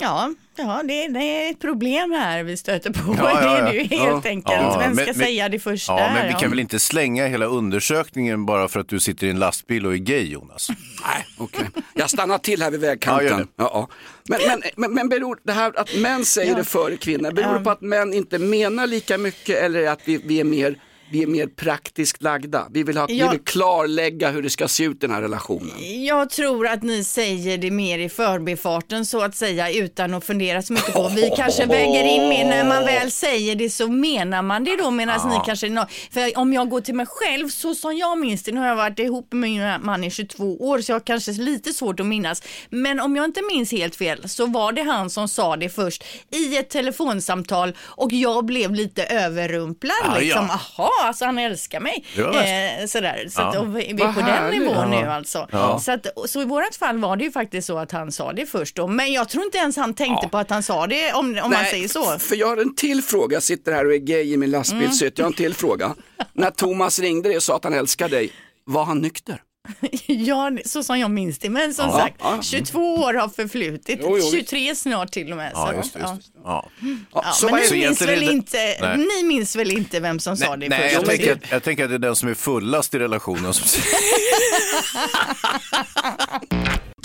Ja, 0.00 0.30
ja 0.56 0.82
det, 0.84 1.08
det 1.08 1.20
är 1.20 1.50
ett 1.50 1.60
problem 1.60 2.10
här 2.12 2.42
vi 2.42 2.56
stöter 2.56 2.90
på. 2.92 3.14
Ja, 3.18 3.30
ja, 3.34 3.40
Det 3.40 3.46
ja. 3.46 3.56
är 3.58 3.72
det 3.72 3.78
ju 3.78 3.82
helt 3.84 4.24
Ja. 4.24 4.30
enkelt. 4.30 4.56
Ja, 4.60 4.78
Vem 4.78 4.94
ska 4.96 5.04
men- 5.04 5.14
säga 5.14 5.48
det 5.48 5.58
första? 5.58 5.92
Ja, 5.92 6.10
men 6.14 6.28
vi 6.28 6.34
kan 6.34 6.50
väl 6.50 6.58
inte 6.60 6.78
slänga 6.78 7.26
hela 7.26 7.46
undersökningen 7.46 8.46
bara 8.46 8.68
för 8.68 8.80
att 8.80 8.88
du 8.88 9.00
sitter 9.00 9.26
i 9.26 9.30
en 9.30 9.38
lastbil 9.38 9.86
och 9.86 9.92
är 9.92 9.96
gay, 9.96 10.24
Jonas? 10.32 10.68
Nej, 11.04 11.26
okej. 11.38 11.64
Jag 11.94 12.10
stannar 12.10 12.38
till 12.38 12.62
här 12.62 12.70
vid 12.70 12.80
vägkanten. 12.80 13.38
det. 13.38 13.46
Ja, 13.56 13.70
ja. 13.74 13.88
Men, 14.28 14.40
men, 14.48 14.62
men, 14.76 14.94
men 14.94 15.08
beror 15.08 15.38
det 15.42 15.52
här 15.52 15.72
att 15.80 15.96
män 15.96 16.24
säger 16.24 16.54
det 16.56 16.64
före 16.64 16.96
kvinnor, 16.96 17.32
beror 17.32 17.54
det 17.54 17.60
på 17.64 17.70
att 17.70 17.80
män 17.80 18.14
inte 18.14 18.38
menar 18.38 18.86
lika 18.86 19.18
mycket 19.18 19.56
eller 19.56 19.88
att 19.88 20.00
vi, 20.04 20.20
vi 20.24 20.40
är 20.40 20.44
mer 20.44 20.78
vi 21.10 21.22
är 21.22 21.26
mer 21.26 21.46
praktiskt 21.46 22.22
lagda. 22.22 22.66
Vi 22.70 22.82
vill, 22.82 22.96
ha, 22.96 23.06
Ja. 23.10 23.26
vi 23.30 23.36
vill 23.36 23.44
klarlägga 23.44 24.30
hur 24.30 24.42
det 24.42 24.50
ska 24.50 24.68
se 24.68 24.84
ut 24.84 24.96
i 24.96 24.98
den 25.00 25.10
här 25.10 25.22
relationen. 25.22 26.04
Jag 26.04 26.30
tror 26.30 26.66
att 26.66 26.82
ni 26.82 27.04
säger 27.04 27.58
det 27.58 27.70
mer 27.70 27.98
i 27.98 28.08
förbifarten 28.08 29.06
så 29.06 29.20
att 29.20 29.36
säga 29.36 29.70
utan 29.72 30.14
att 30.14 30.24
fundera 30.24 30.62
så 30.62 30.72
mycket 30.72 30.94
på. 30.94 31.08
Vi 31.08 31.30
kanske 31.36 31.66
väger 31.66 32.04
in 32.04 32.28
mer 32.28 32.44
när 32.44 32.64
man 32.64 32.84
väl 32.84 33.10
säger 33.10 33.54
det 33.56 33.70
så 33.70 33.88
menar 33.88 34.42
man 34.42 34.64
det 34.64 34.76
då 34.76 34.90
medan 34.90 35.28
ni 35.28 35.36
kanske, 35.46 35.86
för 36.10 36.38
om 36.38 36.52
jag 36.52 36.68
går 36.68 36.80
till 36.80 36.94
mig 36.94 37.06
själv 37.08 37.48
så 37.48 37.74
som 37.74 37.96
jag 37.96 38.18
minns 38.18 38.42
det, 38.42 38.52
nu 38.52 38.60
har 38.60 38.66
jag 38.68 38.76
varit 38.76 38.98
ihop 38.98 39.32
med 39.32 39.40
min 39.50 39.62
man 39.82 40.04
i 40.04 40.10
22 40.10 40.56
år 40.56 40.80
så 40.80 40.92
jag 40.92 40.94
har 40.94 41.00
kanske 41.06 41.32
lite 41.32 41.72
svårt 41.72 42.00
att 42.00 42.06
minnas. 42.06 42.42
Men 42.70 43.00
om 43.00 43.16
jag 43.16 43.24
inte 43.24 43.42
minns 43.52 43.72
helt 43.72 43.96
fel 43.96 44.28
så 44.28 44.46
var 44.46 44.72
det 44.72 44.82
han 44.82 45.10
som 45.10 45.28
sa 45.28 45.56
det 45.56 45.68
först 45.68 46.04
i 46.30 46.56
ett 46.56 46.70
telefonsamtal 46.70 47.72
och 47.80 48.12
jag 48.12 48.44
blev 48.44 48.74
lite 48.74 49.04
överrumplad 49.04 49.96
Ja, 50.04 50.18
liksom. 50.20 50.46
ja. 50.48 50.54
Aha, 50.54 50.90
alltså 51.06 51.24
han 51.24 51.38
älskar 51.38 51.80
mig. 51.80 52.04
Eh, 52.16 52.86
sådär. 52.86 53.26
Så 53.30 53.42
att, 53.42 53.56
och 53.56 53.76
vi 53.78 53.92
vi 53.94 54.02
är 54.02 54.12
på 54.12 54.20
den 54.20 54.50
nivån 54.50 54.92
Ja. 54.92 55.00
nu 55.02 55.06
alltså. 55.10 55.48
Ja. 55.52 55.78
Så, 55.80 55.92
att, 55.92 56.06
så 56.26 56.42
i 56.42 56.44
vårat 56.44 56.76
fall 56.76 56.98
var 56.98 57.16
det 57.16 57.24
ju 57.24 57.32
faktiskt 57.32 57.66
så 57.66 57.78
att 57.78 57.92
han 57.92 58.12
sa 58.12 58.32
det 58.32 58.46
först 58.46 58.76
då. 58.76 58.86
Men 58.86 59.12
jag 59.12 59.28
tror 59.28 59.44
inte 59.44 59.58
ens 59.58 59.76
han 59.76 59.94
tänkte 59.94 60.28
på 60.28 60.38
att 60.38 60.50
han 60.50 60.62
sa 60.62 60.86
det 60.86 61.12
om, 61.12 61.38
om 61.44 61.50
man 61.50 61.64
säger 61.64 61.88
så. 61.88 62.18
för 62.18 62.36
jag 62.36 62.46
har 62.46 62.56
en 62.56 62.74
till 62.74 63.02
fråga, 63.02 63.34
jag 63.36 63.42
sitter 63.42 63.72
här 63.72 63.86
och 63.86 63.92
är 63.94 63.98
gay 63.98 64.32
i 64.32 64.36
min 64.36 64.50
lastbil, 64.50 64.82
Mm. 64.82 64.92
så 64.92 65.04
jag 65.04 65.12
har 65.18 65.26
en 65.26 65.32
till 65.32 65.54
fråga. 65.54 65.94
När 66.32 66.50
Thomas 66.50 66.98
ringde 66.98 67.28
dig 67.28 67.36
och 67.36 67.42
sa 67.42 67.56
att 67.56 67.64
han 67.64 67.74
älskar 67.74 68.08
dig, 68.08 68.30
var 68.64 68.84
han 68.84 68.98
nykter? 68.98 69.42
Ja, 70.06 70.50
så 70.64 70.82
som 70.82 70.98
jag 70.98 71.10
minns 71.10 71.38
det. 71.38 71.50
Men 71.50 71.74
som 71.74 71.86
Ja, 71.90 71.98
sagt, 71.98 72.16
ja. 72.18 72.38
22 72.42 72.94
år 72.94 73.14
har 73.14 73.28
förflutit. 73.28 73.98
Jo, 74.02 74.18
jo. 74.18 74.30
23 74.32 74.74
snart 74.74 75.12
till 75.12 75.30
och 75.30 75.36
med. 75.36 75.50
Ja, 75.54 75.66
så, 75.66 75.76
just. 75.76 75.94
Just 75.94 75.94
det. 75.94 76.40
Ja. 76.44 76.68
Ja, 76.80 76.94
Ja, 77.14 77.32
så 77.32 77.46
men 77.48 77.60
ni 77.70 77.70
minns, 77.80 78.00
väl 78.02 78.20
det- 78.20 78.32
inte, 78.32 78.58
Nej. 78.80 78.98
ni 78.98 79.22
minns 79.28 79.56
väl 79.56 79.70
inte 79.70 80.00
vem 80.00 80.20
som 80.20 80.36
sa 80.36 80.56
det 80.56 80.68
Nej, 80.68 80.80
först? 80.82 80.94
jag, 80.94 81.06
tänker, 81.06 81.34
det- 81.34 81.40
jag 81.50 81.62
tänker 81.62 81.84
att 81.84 81.90
det 81.90 81.96
är 81.96 81.98
den 81.98 82.16
som 82.16 82.28
är 82.28 82.34
fullast 82.34 82.94
i 82.94 82.98
relationen 82.98 83.54
som 83.54 83.82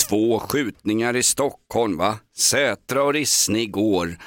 Två 0.09 0.39
skjutningar 0.39 1.15
i 1.15 1.23
Stockholm 1.23 1.97
va? 1.97 2.17
Sätra 2.37 3.03
och 3.03 3.13
Rissne 3.13 3.59
igår. 3.61 4.17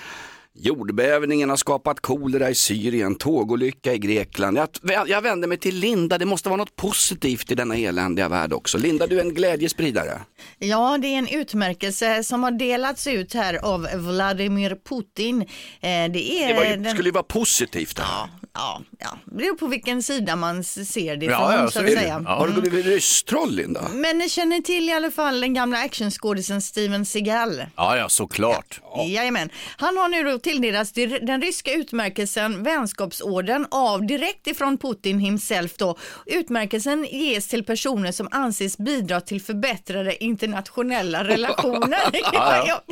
Jordbävningen 0.58 1.50
har 1.50 1.56
skapat 1.56 2.00
kolera 2.00 2.50
i 2.50 2.54
Syrien, 2.54 3.14
tågolycka 3.14 3.94
i 3.94 3.98
Grekland. 3.98 4.58
Jag, 4.58 5.08
jag 5.08 5.22
vänder 5.22 5.48
mig 5.48 5.58
till 5.58 5.76
Linda, 5.76 6.18
det 6.18 6.24
måste 6.26 6.48
vara 6.48 6.56
något 6.56 6.76
positivt 6.76 7.52
i 7.52 7.54
denna 7.54 7.76
eländiga 7.76 8.28
värld 8.28 8.52
också. 8.52 8.78
Linda, 8.78 9.06
du 9.06 9.20
är 9.20 9.24
en 9.24 9.34
glädjespridare. 9.34 10.20
Ja, 10.58 10.98
det 11.02 11.08
är 11.08 11.18
en 11.18 11.28
utmärkelse 11.28 12.24
som 12.24 12.42
har 12.42 12.50
delats 12.50 13.06
ut 13.06 13.34
här 13.34 13.54
av 13.64 13.88
Vladimir 13.94 14.76
Putin. 14.88 15.42
Eh, 15.42 15.46
det, 15.80 16.42
är 16.42 16.48
det 16.48 16.54
var 16.54 16.64
ju, 16.64 16.76
den... 16.76 16.92
skulle 16.92 17.08
ju 17.08 17.12
vara 17.12 17.22
positivt. 17.22 17.98
Ja, 17.98 18.28
ja, 18.56 18.82
ja, 18.98 19.18
det 19.24 19.36
beror 19.36 19.54
på 19.54 19.66
vilken 19.66 20.02
sida 20.02 20.36
man 20.36 20.64
ser 20.64 21.16
det 21.16 21.26
ja, 21.26 21.54
ja, 21.56 21.70
så 21.70 21.80
att 21.80 21.92
säga. 21.92 22.22
Ja. 22.24 22.30
Har 22.30 22.48
du 22.48 22.60
blivit 22.60 22.86
rysstroll, 22.86 23.54
Linda? 23.54 23.88
Men 23.92 24.18
ni 24.18 24.28
känner 24.28 24.60
till 24.60 24.88
i 24.88 24.92
alla 24.92 25.10
fall 25.10 25.40
den 25.40 25.54
gamla 25.54 25.78
actionskådisen 25.78 26.62
Steven 26.62 27.06
Seagal? 27.06 27.62
Ja, 27.76 27.96
ja, 27.96 28.08
såklart. 28.08 28.80
Ja. 28.82 29.04
Jajamän. 29.04 29.50
Han 29.76 29.96
har 29.96 30.08
nu 30.08 30.22
då 30.22 30.38
tilldelats 30.38 30.92
den 31.22 31.42
ryska 31.42 31.72
utmärkelsen 31.72 32.62
Vänskapsorden 32.62 33.66
av 33.70 34.06
direkt 34.06 34.46
ifrån 34.46 34.78
Putin 34.78 35.18
himself 35.18 35.76
då. 35.76 35.96
Utmärkelsen 36.26 37.04
ges 37.10 37.48
till 37.48 37.64
personer 37.64 38.12
som 38.12 38.28
anses 38.30 38.78
bidra 38.78 39.20
till 39.20 39.42
förbättrade 39.42 40.24
internationella 40.24 41.24
relationer. 41.24 41.98
ja, 42.12 42.30
ja. 42.32 42.66
jag, 42.66 42.82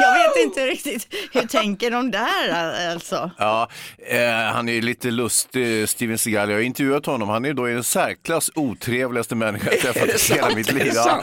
jag, 0.00 0.14
vet 0.14 0.44
inte 0.44 0.66
riktigt, 0.66 1.14
hur 1.32 1.42
tänker 1.42 1.90
de 1.90 2.10
där 2.10 2.90
alltså? 2.92 3.30
Ja, 3.38 3.68
eh, 4.08 4.28
han 4.28 4.68
är 4.68 4.82
lite 4.82 5.07
lustig, 5.10 5.88
Steven 5.88 6.18
Seagal. 6.18 6.50
Jag 6.50 6.56
har 6.56 6.62
intervjuat 6.62 7.06
honom. 7.06 7.28
Han 7.28 7.44
är 7.44 7.54
då 7.54 7.66
en 7.66 7.84
särklass 7.84 8.50
otrevligaste 8.54 9.34
människa 9.34 9.70
jag 9.70 9.80
träffat 9.80 10.08
i 10.30 10.34
hela 10.34 10.54
mitt 10.54 10.72
liv. 10.72 10.92
Ja, 10.94 11.22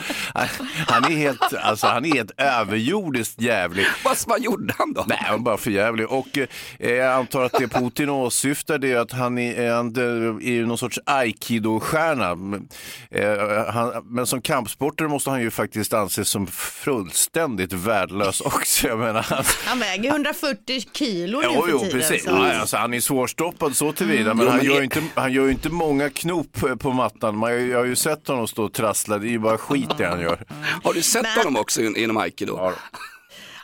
han, 0.88 1.04
är 1.04 1.16
helt, 1.16 1.54
alltså, 1.62 1.86
han 1.86 2.04
är 2.04 2.14
helt 2.14 2.30
överjordiskt 2.36 3.40
jävlig. 3.40 3.86
Vad 4.26 4.42
gjorde 4.42 4.74
han 4.78 4.92
då? 4.92 5.04
Nej, 5.06 5.18
han 5.20 5.32
var 5.32 5.38
bara 5.38 5.56
för 5.56 5.70
jävlig. 5.70 6.06
Och 6.06 6.38
eh, 6.78 6.90
jag 6.90 7.12
antar 7.12 7.44
att 7.44 7.52
det 7.52 7.68
Putin 7.68 8.08
åsyftar 8.08 8.78
det 8.78 8.92
är 8.92 8.96
att 8.96 9.12
han 9.12 9.38
är, 9.38 9.70
han 9.70 9.96
är 10.42 10.66
någon 10.66 10.78
sorts 10.78 10.98
aikido-stjärna. 11.06 12.60
Eh, 13.10 14.02
men 14.04 14.26
som 14.26 14.42
kampsportare 14.42 15.08
måste 15.08 15.30
han 15.30 15.40
ju 15.40 15.50
faktiskt 15.50 15.92
anses 15.92 16.28
som 16.28 16.46
fullständigt 16.46 17.72
värdelös 17.72 18.40
också. 18.40 18.88
Jag 18.88 18.98
menar, 18.98 19.22
han, 19.22 19.44
han 19.64 19.78
väger 19.78 20.10
140 20.10 20.80
kilo 20.92 21.40
nu 21.40 21.46
jo, 21.54 21.66
jo, 21.70 21.78
för 21.78 21.86
tiden. 21.86 22.00
Precis. 22.00 22.24
Ja, 22.26 22.52
alltså, 22.52 22.76
han 22.76 22.94
är 22.94 23.00
svårstoppad 23.00 23.75
så 23.76 23.92
tillvida, 23.92 24.34
men, 24.34 24.48
han, 24.48 24.64
gör 24.64 24.82
inte, 24.82 25.02
han 25.14 25.32
gör 25.32 25.44
ju 25.44 25.50
inte 25.50 25.68
många 25.68 26.10
knop 26.10 26.64
på 26.78 26.92
mattan. 26.92 27.36
Man, 27.36 27.68
jag 27.68 27.78
har 27.78 27.84
ju 27.84 27.96
sett 27.96 28.28
honom 28.28 28.48
stå 28.48 28.64
och 28.64 28.72
trassla, 28.72 29.18
det 29.18 29.28
är 29.28 29.30
ju 29.30 29.38
bara 29.38 29.58
skit 29.58 29.90
det 29.98 30.06
han 30.06 30.20
gör. 30.20 30.44
Har 30.84 30.94
du 30.94 31.02
sett 31.02 31.22
men... 31.22 31.38
honom 31.38 31.56
också 31.56 31.82
inom 31.82 32.16
aikido? 32.16 32.56
Ja. 32.56 32.72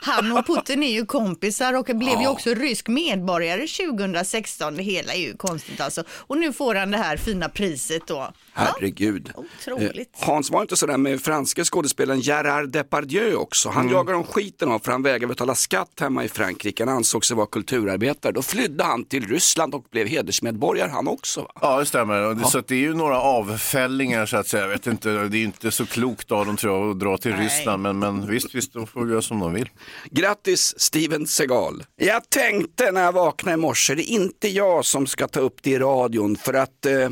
Han 0.05 0.37
och 0.37 0.47
Putin 0.47 0.83
är 0.83 0.91
ju 0.91 1.05
kompisar 1.05 1.73
och 1.73 1.85
blev 1.85 2.13
ja. 2.13 2.21
ju 2.21 2.27
också 2.27 2.53
rysk 2.53 2.87
medborgare 2.87 3.67
2016. 3.67 4.75
Det 4.75 4.83
hela 4.83 5.13
är 5.13 5.19
ju 5.19 5.37
konstigt 5.37 5.81
alltså. 5.81 6.03
Och 6.09 6.37
nu 6.37 6.53
får 6.53 6.75
han 6.75 6.91
det 6.91 6.97
här 6.97 7.17
fina 7.17 7.49
priset 7.49 8.07
då. 8.07 8.33
Herregud. 8.53 9.31
Otroligt. 9.35 10.09
Eh, 10.21 10.27
Hans 10.27 10.51
var 10.51 10.61
inte 10.61 10.77
sådär 10.77 10.97
med 10.97 11.21
franska 11.21 11.63
skådespelaren 11.63 12.19
Gerard 12.19 12.69
Depardieu 12.69 13.35
också. 13.35 13.69
Han 13.69 13.81
mm. 13.81 13.93
jagade 13.93 14.17
de 14.17 14.23
skiten 14.23 14.71
av 14.71 14.79
för 14.79 14.91
han 14.91 15.03
vägrade 15.03 15.27
betala 15.27 15.55
skatt 15.55 15.99
hemma 15.99 16.23
i 16.23 16.29
Frankrike. 16.29 16.85
Han 16.85 16.95
ansåg 16.95 17.25
sig 17.25 17.37
vara 17.37 17.47
kulturarbetare. 17.47 18.31
Då 18.31 18.41
flydde 18.41 18.83
han 18.83 19.05
till 19.05 19.27
Ryssland 19.27 19.75
och 19.75 19.85
blev 19.91 20.07
hedersmedborgare 20.07 20.89
han 20.89 21.07
också. 21.07 21.41
Va? 21.41 21.51
Ja, 21.61 21.79
det 21.79 21.85
stämmer. 21.85 22.15
Ja. 22.15 22.47
Så 22.47 22.61
det 22.61 22.75
är 22.75 22.79
ju 22.79 22.93
några 22.93 23.21
avfällingar 23.21 24.25
så 24.25 24.37
att 24.37 24.47
säga. 24.47 24.63
Jag 24.63 24.69
vet 24.69 24.87
inte, 24.87 25.09
det 25.09 25.37
är 25.37 25.43
inte 25.43 25.71
så 25.71 25.85
klokt 25.85 26.31
av 26.31 26.45
dem 26.45 26.57
tror 26.57 26.79
jag 26.79 26.91
att 26.91 26.99
dra 26.99 27.17
till 27.17 27.31
Nej. 27.31 27.43
Ryssland. 27.43 27.83
Men, 27.83 27.99
men 27.99 28.27
visst, 28.27 28.55
visst, 28.55 28.73
de 28.73 28.87
får 28.87 29.09
göra 29.09 29.21
som 29.21 29.39
de 29.39 29.53
vill. 29.53 29.69
Grattis 30.11 30.79
Steven 30.79 31.27
Seagal. 31.27 31.83
Jag 31.95 32.29
tänkte 32.29 32.91
när 32.91 33.03
jag 33.03 33.11
vaknade 33.11 33.53
i 33.53 33.57
morse, 33.57 33.95
det 33.95 34.11
är 34.11 34.13
inte 34.13 34.47
jag 34.47 34.85
som 34.85 35.07
ska 35.07 35.27
ta 35.27 35.39
upp 35.39 35.63
det 35.63 35.69
i 35.69 35.79
radion 35.79 36.35
för 36.35 36.53
att, 36.53 36.85
eh, 36.85 37.09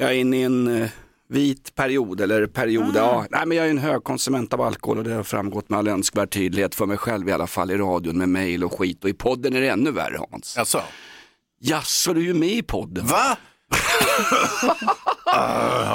jag 0.00 0.10
är 0.10 0.14
inne 0.14 0.36
i 0.36 0.42
en 0.42 0.82
eh, 0.82 0.88
vit 1.28 1.74
period 1.74 2.20
eller 2.20 2.46
period, 2.46 2.84
mm. 2.84 2.96
ja, 2.96 3.26
nej 3.30 3.46
men 3.46 3.56
jag 3.56 3.66
är 3.66 3.70
en 3.70 3.78
högkonsument 3.78 4.54
av 4.54 4.60
alkohol 4.60 4.98
och 4.98 5.04
det 5.04 5.14
har 5.14 5.22
framgått 5.22 5.68
med 5.68 5.78
all 5.78 5.88
önskvärd 5.88 6.30
tydlighet 6.30 6.74
för 6.74 6.86
mig 6.86 6.96
själv 6.96 7.28
i 7.28 7.32
alla 7.32 7.46
fall 7.46 7.70
i 7.70 7.76
radion 7.76 8.18
med 8.18 8.28
mail 8.28 8.64
och 8.64 8.78
skit 8.78 9.04
och 9.04 9.10
i 9.10 9.12
podden 9.12 9.56
är 9.56 9.60
det 9.60 9.68
ännu 9.68 9.90
värre 9.90 10.20
Hans. 10.30 10.54
Jaså? 10.56 10.82
Jaså, 11.60 12.14
du 12.14 12.20
är 12.20 12.24
ju 12.24 12.34
med 12.34 12.48
i 12.48 12.62
podden. 12.62 13.06
Va? 13.06 13.36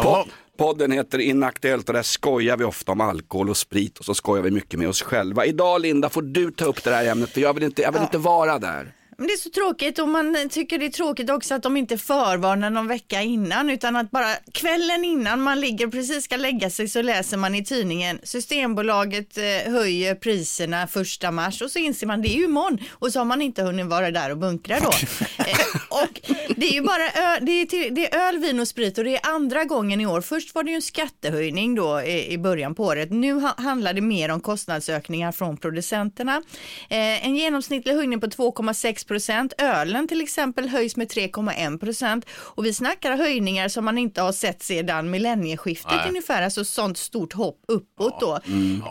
uh, 0.21 0.25
Podden 0.57 0.91
heter 0.91 1.19
Inaktuellt 1.19 1.89
och 1.89 1.93
där 1.93 2.03
skojar 2.03 2.57
vi 2.57 2.63
ofta 2.63 2.91
om 2.91 3.01
alkohol 3.01 3.49
och 3.49 3.57
sprit 3.57 3.97
och 3.97 4.05
så 4.05 4.13
skojar 4.13 4.43
vi 4.43 4.51
mycket 4.51 4.79
med 4.79 4.89
oss 4.89 5.01
själva. 5.01 5.45
Idag 5.45 5.81
Linda 5.81 6.09
får 6.09 6.21
du 6.21 6.51
ta 6.51 6.65
upp 6.65 6.83
det 6.83 6.91
här 6.91 7.05
ämnet 7.05 7.29
för 7.29 7.41
jag 7.41 7.53
vill 7.53 7.63
inte, 7.63 7.81
jag 7.81 7.91
vill 7.91 8.01
inte 8.01 8.17
vara 8.17 8.59
där. 8.59 8.93
Men 9.17 9.27
det 9.27 9.33
är 9.33 9.37
så 9.37 9.49
tråkigt 9.49 9.99
och 9.99 10.07
man 10.07 10.49
tycker 10.49 10.79
det 10.79 10.85
är 10.85 10.89
tråkigt 10.89 11.29
också 11.29 11.53
att 11.53 11.63
de 11.63 11.77
inte 11.77 11.97
förvarnar 11.97 12.69
någon 12.69 12.87
vecka 12.87 13.21
innan 13.21 13.69
utan 13.69 13.95
att 13.95 14.11
bara 14.11 14.35
kvällen 14.51 15.05
innan 15.05 15.41
man 15.41 15.59
ligger 15.59 15.87
precis 15.87 16.23
ska 16.23 16.37
lägga 16.37 16.69
sig 16.69 16.87
så 16.87 17.01
läser 17.01 17.37
man 17.37 17.55
i 17.55 17.65
tidningen 17.65 18.19
Systembolaget 18.23 19.37
eh, 19.37 19.71
höjer 19.71 20.15
priserna 20.15 20.87
första 20.87 21.31
mars 21.31 21.61
och 21.61 21.71
så 21.71 21.79
inser 21.79 22.07
man 22.07 22.21
det 22.21 22.27
är 22.29 22.37
ju 22.37 22.45
imorgon 22.45 22.79
och 22.91 23.11
så 23.11 23.19
har 23.19 23.25
man 23.25 23.41
inte 23.41 23.63
hunnit 23.63 23.85
vara 23.85 24.11
där 24.11 24.31
och 24.31 24.37
bunkra 24.37 24.79
då. 24.79 24.89
eh, 25.43 25.57
och 25.89 26.21
det 26.55 26.65
är 26.67 26.73
ju 26.73 26.81
bara 26.81 27.05
ö, 27.05 27.39
det 27.41 27.51
är, 27.51 27.65
till, 27.65 27.95
det 27.95 28.13
är 28.13 28.27
öl, 28.27 28.37
vin 28.37 28.59
och 28.59 28.67
sprit 28.67 28.97
och 28.97 29.03
det 29.03 29.15
är 29.15 29.35
andra 29.35 29.63
gången 29.63 30.01
i 30.01 30.05
år. 30.05 30.21
Först 30.21 30.55
var 30.55 30.63
det 30.63 30.69
ju 30.69 30.75
en 30.75 30.81
skattehöjning 30.81 31.75
då 31.75 32.01
i, 32.01 32.33
i 32.33 32.37
början 32.37 32.75
på 32.75 32.83
året. 32.83 33.11
Nu 33.11 33.33
ha, 33.33 33.55
handlar 33.57 33.93
det 33.93 34.01
mer 34.01 34.31
om 34.31 34.39
kostnadsökningar 34.39 35.31
från 35.31 35.57
producenterna. 35.57 36.41
Eh, 36.89 37.25
en 37.25 37.35
genomsnittlig 37.35 37.93
höjning 37.93 38.19
på 38.19 38.27
2,6 38.27 39.04
procent. 39.07 39.53
Ölen 39.57 40.07
till 40.07 40.21
exempel 40.21 40.69
höjs 40.69 40.95
med 40.95 41.07
3,1 41.07 41.79
procent 41.79 42.25
och 42.29 42.65
vi 42.65 42.73
snackar 42.73 43.17
höjningar 43.17 43.67
som 43.67 43.85
man 43.85 43.97
inte 43.97 44.21
har 44.21 44.31
sett 44.31 44.63
sedan 44.63 45.09
millennieskiftet 45.09 45.91
Nej. 45.91 46.09
ungefär, 46.09 46.41
alltså 46.41 46.65
sånt 46.65 46.97
stort 46.97 47.33
hopp 47.33 47.57
uppåt 47.67 48.19
då. 48.19 48.39
Mm. 48.47 48.81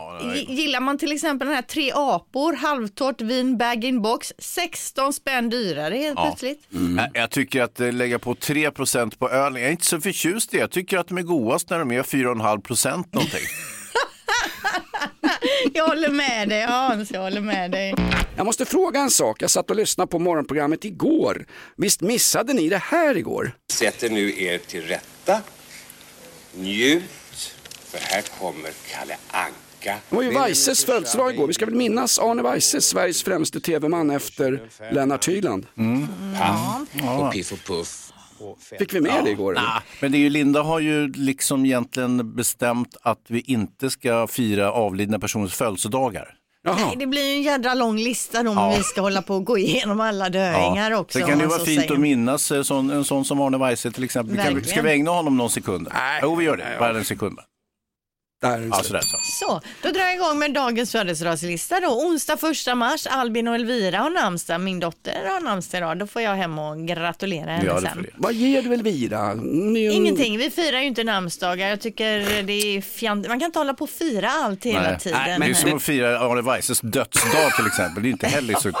Gillar 0.47 0.79
man 0.79 0.97
till 0.97 1.11
exempel 1.11 1.47
den 1.47 1.55
här 1.55 1.63
tre 1.63 1.91
apor, 1.95 2.53
halvtorrt 2.53 3.21
vin, 3.21 3.57
bag-in-box, 3.57 4.33
16 4.37 5.13
spänn 5.13 5.49
dyrare 5.49 5.95
helt 5.95 6.19
ja. 6.19 6.25
plötsligt. 6.25 6.73
Mm. 6.73 7.05
Jag 7.13 7.29
tycker 7.29 7.61
att 7.61 7.79
eh, 7.79 7.93
lägga 7.93 8.19
på 8.19 8.35
3 8.35 8.71
procent 8.71 9.19
på 9.19 9.29
ölen, 9.29 9.61
jag 9.61 9.67
är 9.67 9.71
inte 9.71 9.85
så 9.85 10.01
förtjust 10.01 10.53
i 10.53 10.57
det. 10.57 10.61
Jag 10.61 10.71
tycker 10.71 10.97
att 10.97 11.07
de 11.07 11.17
är 11.17 11.21
godast 11.21 11.69
när 11.69 11.79
de 11.79 11.91
är 11.91 12.03
4,5 12.03 12.61
procent 12.61 13.13
någonting. 13.13 13.41
jag 15.75 15.87
håller 15.87 16.09
med 16.09 16.49
dig 16.49 16.61
Hans, 16.61 17.11
jag 17.11 17.21
håller 17.21 17.41
med 17.41 17.71
dig. 17.71 17.93
Jag 18.37 18.45
måste 18.45 18.65
fråga 18.65 18.99
en 18.99 19.11
sak. 19.11 19.41
Jag 19.41 19.49
satt 19.49 19.69
och 19.69 19.75
lyssnade 19.75 20.07
på 20.07 20.19
morgonprogrammet 20.19 20.85
igår. 20.85 21.45
Visst 21.77 22.01
missade 22.01 22.53
ni 22.53 22.69
det 22.69 22.77
här 22.77 23.17
igår? 23.17 23.51
Sätt 23.71 24.03
er 24.03 24.09
nu 24.09 24.43
er 24.43 24.57
till 24.57 24.81
rätta. 24.81 25.41
Njut, 26.55 27.53
för 27.85 27.99
här 28.01 28.21
kommer 28.39 28.69
Kalle 28.91 29.17
Anka. 29.31 29.95
Det 30.09 30.15
var 30.15 30.23
ju 30.23 30.29
Weises 30.31 30.85
födelsedag 30.85 31.33
igår. 31.33 31.47
Vi 31.47 31.53
ska 31.53 31.65
väl 31.65 31.75
minnas 31.75 32.19
Arne 32.19 32.43
Weise, 32.43 32.81
Sveriges 32.81 33.23
främste 33.23 33.59
tv-man 33.59 34.09
efter 34.09 34.69
Lennart 34.91 35.27
Hyland. 35.27 35.65
Mm. 35.77 36.07
Ja. 36.39 36.85
Och 37.09 37.33
Piff 37.33 37.51
och 37.51 37.63
Puff. 37.67 38.04
Fick 38.79 38.93
vi 38.93 39.01
med 39.01 39.11
ja, 39.11 39.21
det 39.21 39.29
igår? 39.31 39.53
Nah, 39.53 39.81
men 40.01 40.11
det 40.11 40.17
är 40.17 40.19
ju, 40.19 40.29
Linda 40.29 40.61
har 40.61 40.79
ju 40.79 41.07
liksom 41.07 41.65
egentligen 41.65 42.35
bestämt 42.35 42.97
att 43.01 43.21
vi 43.27 43.39
inte 43.39 43.89
ska 43.89 44.27
fira 44.27 44.71
avlidna 44.71 45.19
personers 45.19 45.55
födelsedagar. 45.55 46.35
Nej, 46.65 46.95
det 46.99 47.07
blir 47.07 47.31
ju 47.31 47.35
en 47.35 47.41
jädra 47.41 47.73
lång 47.73 47.97
lista 47.97 48.43
då 48.43 48.51
om 48.51 48.73
vi 48.77 48.83
ska 48.83 49.01
hålla 49.01 49.21
på 49.21 49.35
och 49.35 49.45
gå 49.45 49.57
igenom 49.57 49.99
alla 49.99 50.29
döingar 50.29 50.91
ja. 50.91 50.97
också. 50.97 51.19
Det 51.19 51.25
kan 51.25 51.39
ju 51.39 51.45
vara 51.45 51.59
fint 51.59 51.81
säga. 51.81 51.93
att 51.93 51.99
minnas 51.99 52.51
en 52.51 52.65
sån, 52.65 52.89
en 52.89 53.05
sån 53.05 53.25
som 53.25 53.41
Arne 53.41 53.57
Weise 53.57 53.91
till 53.91 54.03
exempel. 54.03 54.37
Kan, 54.37 54.63
ska 54.63 54.81
vi 54.81 54.91
ägna 54.91 55.11
honom 55.11 55.37
någon 55.37 55.49
sekund? 55.49 55.87
Nej. 55.93 56.19
Jo, 56.23 56.35
vi 56.35 56.45
gör 56.45 56.57
det. 56.57 56.75
Bara 56.79 56.97
en 56.97 57.05
sekund. 57.05 57.39
Där 58.41 58.67
ja, 58.71 58.83
sådär, 58.83 59.01
så. 59.01 59.17
så, 59.39 59.61
då 59.83 59.91
drar 59.91 60.01
jag 60.01 60.15
igång 60.15 60.39
med 60.39 60.53
dagens 60.53 60.91
födelsedagslista 60.91 61.79
då. 61.79 61.87
Onsdag 61.87 62.37
1 62.69 62.77
mars, 62.77 63.07
Albin 63.07 63.47
och 63.47 63.55
Elvira 63.55 63.97
har 63.97 64.09
namnsdag. 64.09 64.61
Min 64.61 64.79
dotter 64.79 65.25
har 65.27 65.41
namnsdag 65.41 65.77
idag. 65.77 65.97
Då 65.97 66.07
får 66.07 66.21
jag 66.21 66.35
hem 66.35 66.59
och 66.59 66.87
gratulera 66.87 67.51
henne 67.51 67.65
ja, 67.65 67.81
sen. 67.81 68.05
Vad 68.15 68.33
ger 68.33 68.61
du 68.61 68.73
Elvira? 68.73 69.33
Ni... 69.33 69.93
Ingenting, 69.93 70.37
vi 70.37 70.49
firar 70.49 70.79
ju 70.79 70.85
inte 70.85 71.03
namnsdagar. 71.03 71.69
Jag 71.69 71.81
tycker 71.81 72.43
det 72.43 72.53
är 72.53 72.81
fjant... 72.81 73.27
Man 73.27 73.39
kan 73.39 73.45
inte 73.45 73.59
hålla 73.59 73.73
på 73.73 73.83
och 73.83 73.89
fira 73.89 74.29
allt 74.29 74.65
hela 74.65 74.81
Nej. 74.81 74.99
tiden. 74.99 75.19
Nej, 75.25 75.39
men 75.39 75.47
det 75.47 75.53
är 75.53 75.53
som 75.53 75.75
att 75.75 75.83
fira 75.83 76.19
Arne 76.19 76.41
Weises 76.41 76.81
dödsdag 76.81 77.55
till 77.55 77.67
exempel. 77.67 78.03
Det 78.03 78.09
är 78.09 78.11
inte 78.11 78.27
heller 78.27 78.55
så 78.55 78.71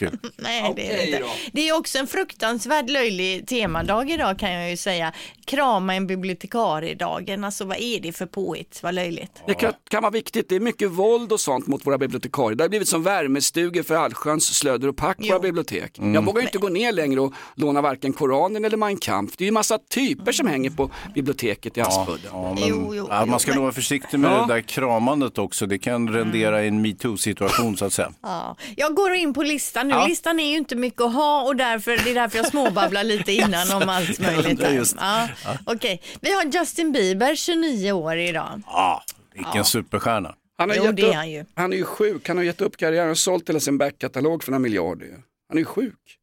kul. 0.00 0.18
Nej, 0.36 0.72
det 0.76 0.92
är 0.92 0.96
det 0.96 1.06
inte. 1.06 1.22
Det 1.52 1.68
är 1.68 1.76
också 1.78 1.98
en 1.98 2.06
fruktansvärt 2.06 2.90
löjlig 2.90 3.46
temadag 3.46 4.10
idag 4.10 4.38
kan 4.38 4.52
jag 4.52 4.70
ju 4.70 4.76
säga. 4.76 5.12
Krama 5.44 5.94
en 5.94 6.06
bibliotekariedagen, 6.06 7.44
alltså 7.44 7.64
vad 7.64 7.76
är 7.80 8.00
det 8.00 8.12
för 8.12 8.26
påhitt? 8.26 8.80
Vad 8.82 8.94
löjligt. 8.94 9.42
Det 9.46 9.54
kan, 9.54 9.72
kan 9.90 10.02
vara 10.02 10.10
viktigt, 10.10 10.48
det 10.48 10.56
är 10.56 10.60
mycket 10.60 10.90
våld 10.90 11.32
och 11.32 11.40
sånt 11.40 11.66
mot 11.66 11.86
våra 11.86 11.98
bibliotekarier. 11.98 12.56
Det 12.56 12.64
har 12.64 12.68
blivit 12.68 12.88
som 12.88 13.02
värmestugor 13.02 13.82
för 13.82 13.94
allsköns 13.94 14.54
slödder 14.54 14.88
och 14.88 14.96
pack 14.96 15.16
på 15.16 15.22
Jo. 15.24 15.32
våra 15.32 15.40
bibliotek. 15.40 15.98
Jag 15.98 16.24
vågar 16.24 16.40
ju 16.40 16.46
inte 16.46 16.58
gå 16.58 16.68
ner 16.68 16.92
längre 16.92 17.20
och 17.20 17.32
låna 17.54 17.80
varken 17.80 18.12
Koranen 18.12 18.64
eller 18.64 18.76
Mein 18.76 18.96
Kampf. 18.98 19.36
Det 19.36 19.44
är 19.44 19.46
ju 19.46 19.52
massa 19.52 19.78
typer 19.78 20.32
som 20.32 20.46
hänger 20.46 20.70
på 20.70 20.90
biblioteket 21.14 21.76
i 21.76 21.80
Aspudden. 21.80 22.30
Ja, 22.32 22.54
men, 22.54 22.68
Jo, 22.68 22.92
jo, 22.94 23.06
ja, 23.10 23.26
man 23.26 23.40
ska 23.40 23.54
nog 23.54 23.62
vara 23.62 23.72
försiktig 23.72 24.18
med 24.20 24.30
Ja. 24.32 24.46
det 24.46 24.54
där 24.54 24.60
kramandet 24.60 25.38
också. 25.38 25.66
Det 25.66 25.78
kan 25.78 26.08
rendera 26.08 26.64
i 26.64 26.68
en 26.68 26.82
metoo-situation 26.82 27.76
så 27.76 27.84
att 27.84 27.92
säga. 27.92 28.12
Ja. 28.22 28.56
Jag 28.76 28.94
går 28.94 29.12
in 29.14 29.34
på 29.34 29.42
listan 29.42 29.89
nu. 29.90 29.96
Ja. 29.96 30.06
Listan 30.06 30.40
är 30.40 30.50
ju 30.50 30.56
inte 30.56 30.76
mycket 30.76 31.00
att 31.00 31.14
ha 31.14 31.42
och 31.42 31.56
därför, 31.56 31.90
det 32.04 32.10
är 32.10 32.14
därför 32.14 32.36
jag 32.38 32.46
småbabblar 32.46 33.04
lite 33.04 33.32
innan 33.32 33.82
om 33.82 33.88
allt 33.88 34.18
möjligt. 34.18 34.60
Ja, 34.60 34.66
här. 34.66 34.74
just. 34.74 34.96
Ja. 34.98 35.28
Okej, 35.66 36.02
vi 36.20 36.32
har 36.32 36.44
Justin 36.44 36.92
Bieber, 36.92 37.34
29 37.34 37.92
år 37.92 38.16
idag. 38.16 38.62
Ja, 38.66 39.02
vilken 39.34 39.64
superstjärna. 39.64 40.34
Han, 40.58 40.70
har 40.70 40.76
Jo, 40.76 40.84
gett 40.84 40.96
det 40.96 41.02
är 41.02 41.08
upp, 41.08 41.14
han 41.14 41.30
ju. 41.30 41.44
han 41.54 41.72
är 41.72 41.76
ju 41.76 41.84
sjuk, 41.84 42.28
han 42.28 42.36
har 42.36 42.44
gett 42.44 42.60
upp 42.60 42.76
karriären 42.76 43.10
och 43.10 43.18
sålt 43.18 43.48
hela 43.48 43.60
sin 43.60 43.78
backkatalog 43.78 44.44
för 44.44 44.50
några 44.50 44.58
miljarder. 44.60 45.08
Han 45.48 45.58
är 45.58 45.60
ju 45.60 45.64
sjuk. 45.64 46.16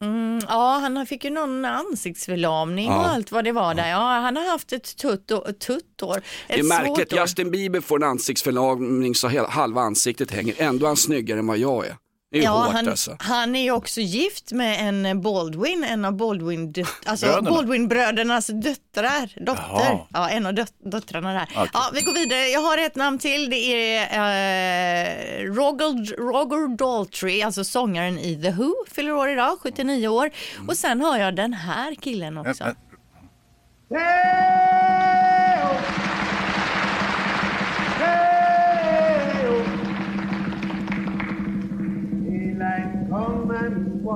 Mm, 0.00 0.40
ja, 0.48 0.78
han 0.82 1.06
fick 1.06 1.24
ju 1.24 1.30
någon 1.30 1.64
ansiktsförlamning 1.64 2.88
och 2.88 2.94
Ja. 2.94 3.04
allt 3.06 3.32
vad 3.32 3.44
det 3.44 3.52
var 3.52 3.74
där. 3.74 3.90
Ja, 3.90 3.98
han 3.98 4.36
har 4.36 4.50
haft 4.50 4.72
ett 4.72 4.96
tutt, 4.96 5.30
och, 5.30 5.48
ett 5.48 5.60
tutt 5.60 6.02
år. 6.02 6.16
Ett 6.16 6.22
Det 6.48 6.58
är 6.58 6.62
märkligt. 6.62 7.12
Justin 7.12 7.50
Bieber 7.50 7.80
får 7.80 7.96
en 7.96 8.02
ansiktsförlamning 8.10 9.14
så 9.14 9.28
halva 9.48 9.80
ansiktet 9.80 10.30
hänger. 10.30 10.54
Ändå 10.58 10.86
är 10.86 10.88
han 10.88 10.96
snyggare 10.96 11.38
än 11.38 11.46
vad 11.46 11.58
jag 11.58 11.86
är. 11.86 11.96
Det 12.34 12.38
är 12.38 12.42
ju 12.42 12.46
Ja, 12.46 12.52
hårt 12.52 12.72
han, 12.72 12.88
alltså. 12.88 13.16
han 13.20 13.56
är 13.56 13.62
ju 13.62 13.70
också 13.70 14.00
gift 14.00 14.52
med 14.52 14.88
en 14.88 15.22
Baldwin, 15.22 15.84
en 15.84 16.04
av 16.04 16.16
Baldwin, 16.16 16.72
döt- 16.72 16.86
alltså 17.06 17.26
Bröderna. 17.26 17.50
Baldwin-brödernas 17.50 18.46
döttrar, 18.62 19.44
dotter. 19.46 19.62
Jaha. 19.70 19.98
Ja, 20.12 20.28
en 20.30 20.46
av 20.46 20.52
döt- 20.54 20.90
döttrarna 20.90 21.32
där. 21.32 21.48
Ja, 21.54 21.90
vi 21.92 22.00
går 22.00 22.12
vidare. 22.14 22.40
Jag 22.48 22.60
har 22.60 22.78
ett 22.78 22.96
namn 22.96 23.18
till. 23.18 23.50
Det 23.50 23.56
är 23.96 24.02
eh, 24.02 25.44
Roger, 25.44 26.16
Roger 26.16 26.76
Daltrey, 26.76 27.42
alltså 27.42 27.64
sångaren 27.64 28.18
i 28.18 28.42
The 28.42 28.50
Who, 28.50 28.72
fyller 28.90 29.12
år 29.12 29.28
idag, 29.30 29.58
79 29.60 30.08
år. 30.08 30.30
Och 30.68 30.76
sen 30.76 31.00
har 31.00 31.18
jag 31.18 31.36
den 31.36 31.52
här 31.52 31.94
killen 31.94 32.38
också. 32.38 32.64
Men- 32.64 32.74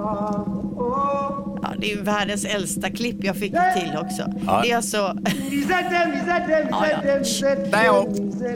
Ja, 0.09 0.38
det 1.89 1.93
är 1.93 1.97
ju 1.97 2.03
världens 2.03 2.45
äldsta 2.45 2.91
klipp 2.91 3.17
jag 3.25 3.37
fick 3.37 3.53
till 3.53 3.97
också. 3.99 4.33
Det 4.63 4.71
är 4.71 4.77
alltså... 4.77 5.17
ja, 7.73 7.85
ja. 7.85 8.07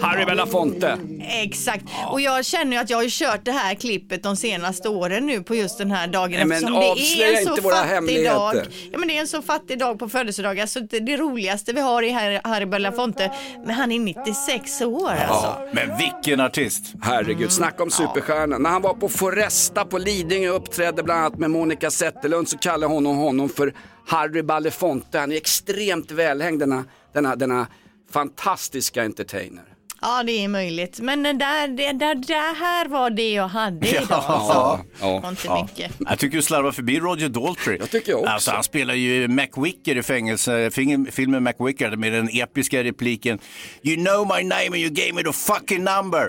Harry 0.00 0.24
Belafonte. 0.24 0.98
Exakt. 1.28 1.84
Och 2.10 2.20
jag 2.20 2.44
känner 2.44 2.72
ju 2.72 2.82
att 2.82 2.90
jag 2.90 2.98
har 2.98 3.08
kört 3.08 3.44
det 3.44 3.52
här 3.52 3.74
klippet 3.74 4.22
de 4.22 4.36
senaste 4.36 4.88
åren 4.88 5.26
nu 5.26 5.42
på 5.42 5.54
just 5.54 5.78
den 5.78 5.90
här 5.90 6.06
dagen. 6.06 6.30
Nej, 6.30 6.44
men 6.44 6.52
eftersom 6.52 6.80
det 6.80 6.90
avslöja 6.90 7.32
är 7.32 7.38
en 7.38 7.44
så 7.44 7.50
inte 7.50 7.62
våra 7.62 7.74
fattig 7.74 7.90
hemligheter. 7.90 8.34
dag. 8.34 8.54
Ja, 8.92 8.98
men 8.98 9.08
det 9.08 9.16
är 9.16 9.20
en 9.20 9.26
så 9.26 9.42
fattig 9.42 9.78
dag 9.78 9.98
på 9.98 10.08
födelsedagar 10.08 10.66
så 10.66 10.80
det, 10.80 11.00
det 11.00 11.16
roligaste 11.16 11.72
vi 11.72 11.80
har 11.80 12.02
är 12.02 12.40
Harry, 12.44 12.66
Belafonte. 12.66 13.32
Men 13.66 13.74
han 13.74 13.92
är 13.92 13.98
96 13.98 14.80
år 14.80 15.12
alltså. 15.28 15.54
Men 15.72 15.98
vilken 15.98 16.40
artist! 16.40 16.92
Herregud, 17.02 17.52
snacka 17.52 17.82
om 17.82 17.90
superstjärna. 17.90 18.58
När 18.58 18.70
han 18.70 18.82
var 18.82 18.94
på 18.94 19.08
Foresta 19.08 19.84
på 19.84 19.98
Lidingö 19.98 20.50
och 20.50 20.56
uppträdde 20.56 21.02
bland 21.02 21.20
annat 21.20 21.38
med 21.38 21.50
Monica 21.50 21.90
Zetterlund 21.90 22.48
så 22.48 22.58
kallade 22.58 22.92
hon 22.92 23.06
honom 23.06 23.21
för 23.48 23.74
Harry 24.06 24.42
Belafonte. 24.42 25.18
Han 25.18 25.32
är 25.32 25.36
extremt 25.36 26.10
välhängd 26.10 26.58
denna, 26.60 26.84
denna, 27.14 27.36
denna 27.36 27.66
fantastiska 28.12 29.02
entertainer. 29.04 29.64
Ja, 30.04 30.22
det 30.22 30.32
är 30.44 30.48
möjligt. 30.48 31.00
Men 31.00 31.22
det 31.22 31.32
där, 31.32 31.68
det, 31.68 31.92
där, 31.92 32.14
det 32.14 32.34
här 32.64 32.88
var 32.88 33.10
det 33.10 33.32
jag 33.32 33.48
hade 33.48 33.88
idag. 33.88 34.06
Ja, 34.10 34.16
Alltså. 34.26 34.84
ja. 35.00 35.28
Inte 35.30 35.62
mycket. 35.62 35.92
Jag 35.98 36.18
tycker 36.18 36.36
du 36.36 36.42
slarvar 36.42 36.72
förbi 36.72 37.00
Roger 37.00 37.28
Daltrey. 37.28 37.76
Jag 37.80 37.90
tycker 37.90 38.12
jag 38.12 38.20
också. 38.20 38.30
Alltså, 38.32 38.50
han 38.50 38.62
spelar 38.64 38.94
ju 38.94 39.28
McWicker 39.28 39.96
i 39.96 40.02
fängelse, 40.02 40.70
film- 40.70 41.06
filmen 41.10 41.42
McWicker 41.44 41.96
med 41.96 42.12
den 42.12 42.28
episka 42.32 42.84
repliken 42.84 43.38
You 43.82 43.96
know 44.04 44.26
my 44.36 44.44
name 44.44 44.66
and 44.66 44.76
you 44.76 44.90
gave 44.90 45.12
me 45.12 45.22
the 45.22 45.32
fucking 45.32 45.84
number. 45.84 46.28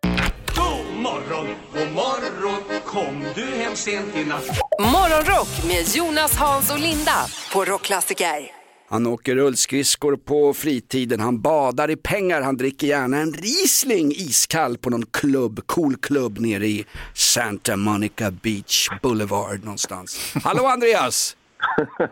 morgon, 1.41 1.55
god 1.73 1.91
morgon, 1.93 2.81
kom 2.85 3.25
du 3.35 3.45
hem 3.45 3.75
sent 3.75 4.15
i 4.15 4.25
natt? 4.25 4.45
Morgonrock 4.79 5.47
med 5.67 5.95
Jonas, 5.95 6.35
Hans 6.35 6.71
och 6.71 6.79
Linda 6.79 7.25
på 7.53 7.65
Rockklassiker. 7.65 8.51
Han 8.89 9.07
åker 9.07 9.35
rullskridskor 9.35 10.17
på 10.17 10.53
fritiden, 10.53 11.19
han 11.19 11.41
badar 11.41 11.91
i 11.91 11.95
pengar, 11.95 12.41
han 12.41 12.57
dricker 12.57 12.87
gärna 12.87 13.17
en 13.17 13.33
Riesling 13.33 14.11
iskall 14.11 14.77
på 14.77 14.89
någon 14.89 15.05
klubb, 15.05 15.67
cool 15.67 15.95
klubb 15.97 16.39
nere 16.39 16.67
i 16.67 16.85
Santa 17.13 17.75
Monica 17.75 18.31
Beach 18.31 18.89
Boulevard 19.01 19.63
någonstans. 19.63 20.33
Hallå 20.43 20.65
Andreas! 20.65 21.35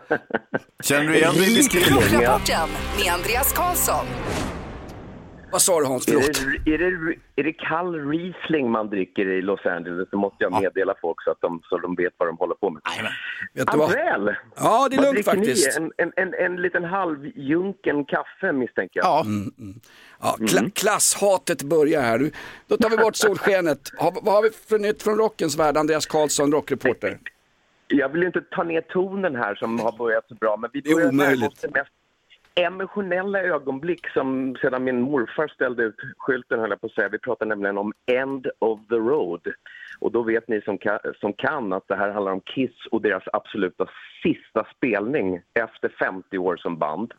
Känner 0.84 1.08
du 1.08 1.16
igen 1.16 1.34
dig 1.34 1.52
i 1.52 1.56
beskrivningen? 1.56 2.02
Rockrapporten 2.02 2.68
med 2.98 3.12
Andreas 3.12 3.52
Karlsson. 3.52 4.06
Vad 5.52 5.62
sa 5.62 5.80
du 5.80 5.86
Hans? 5.86 6.08
Är 6.08 6.12
Förlåt. 6.12 6.64
det, 6.64 6.74
är, 6.74 6.78
det, 6.78 7.14
är 7.36 7.44
det 7.44 7.52
kall 7.52 8.08
Riesling 8.10 8.70
man 8.70 8.88
dricker 8.90 9.26
i 9.28 9.42
Los 9.42 9.66
Angeles 9.66 10.10
så 10.10 10.16
måste 10.16 10.36
jag 10.44 10.62
meddela 10.62 10.94
folk 11.00 11.22
så 11.24 11.30
att 11.30 11.40
de, 11.40 11.60
så 11.64 11.78
de 11.78 11.94
vet 11.94 12.12
vad 12.16 12.28
de 12.28 12.36
håller 12.36 12.54
på 12.54 12.70
med. 12.70 12.82
Vet 13.54 13.72
du 13.72 13.78
vad? 13.78 13.90
Andrell, 13.90 14.34
Ja, 14.56 14.88
det 14.90 14.96
är 14.96 15.02
lugnt 15.02 15.24
faktiskt. 15.24 15.78
En, 15.78 15.92
en, 15.96 16.12
en, 16.16 16.34
en 16.34 16.56
liten 16.56 16.84
halvjunken 16.84 18.04
kaffe 18.04 18.52
misstänker 18.52 19.00
jag. 19.00 19.06
Ja, 19.06 19.24
Ja, 20.22 20.36
kla- 20.38 20.70
klasshatet 20.74 21.62
börjar 21.62 22.02
här. 22.02 22.18
Nu- 22.18 22.30
Då 22.66 22.76
tar 22.76 22.90
vi 22.90 22.96
bort 22.96 23.16
solskenet. 23.26 23.80
Ha, 23.98 24.12
vad 24.22 24.34
har 24.34 24.42
vi 24.42 24.50
för 24.50 24.78
nytt 24.78 25.02
från 25.02 25.16
rockens 25.18 25.58
värld? 25.58 25.76
Andreas 25.76 26.06
Karlsson, 26.06 26.52
rockreporter. 26.52 27.18
Jag 27.88 28.08
vill 28.08 28.22
inte 28.22 28.40
ta 28.40 28.62
ner 28.62 28.80
tonen 28.80 29.36
här 29.36 29.54
som 29.54 29.80
har 29.80 29.98
börjat 29.98 30.24
så 30.28 30.34
bra 30.34 30.56
men 30.56 30.70
vi 30.72 30.78
är 30.90 30.94
börjar 30.94 31.12
närma 31.12 31.46
oss 31.46 31.62
mest 31.74 31.90
emotionella 32.64 33.42
ögonblick 33.42 34.08
som 34.08 34.56
sedan 34.60 34.84
min 34.84 35.00
morfar 35.00 35.48
ställde 35.48 35.82
ut 35.82 35.96
skylten 36.18 36.60
höll 36.60 36.70
jag 36.70 36.80
på 36.80 36.86
att 36.86 36.92
säga. 36.92 37.08
Vi 37.08 37.18
pratar 37.18 37.46
nämligen 37.46 37.78
om 37.78 37.92
End 38.06 38.46
of 38.58 38.80
the 38.88 38.94
Road. 38.94 39.40
Och 39.98 40.12
då 40.12 40.22
vet 40.22 40.48
ni 40.48 40.60
som 40.60 40.78
kan, 40.78 40.98
som 41.20 41.32
kan 41.32 41.72
att 41.72 41.88
det 41.88 41.96
här 41.96 42.10
handlar 42.10 42.32
om 42.32 42.40
Kiss 42.40 42.86
och 42.90 43.02
deras 43.02 43.22
absoluta 43.32 43.86
sista 44.22 44.66
spelning 44.76 45.40
efter 45.54 45.88
50 45.88 46.38
år 46.38 46.56
som 46.56 46.78
band. 46.78 47.14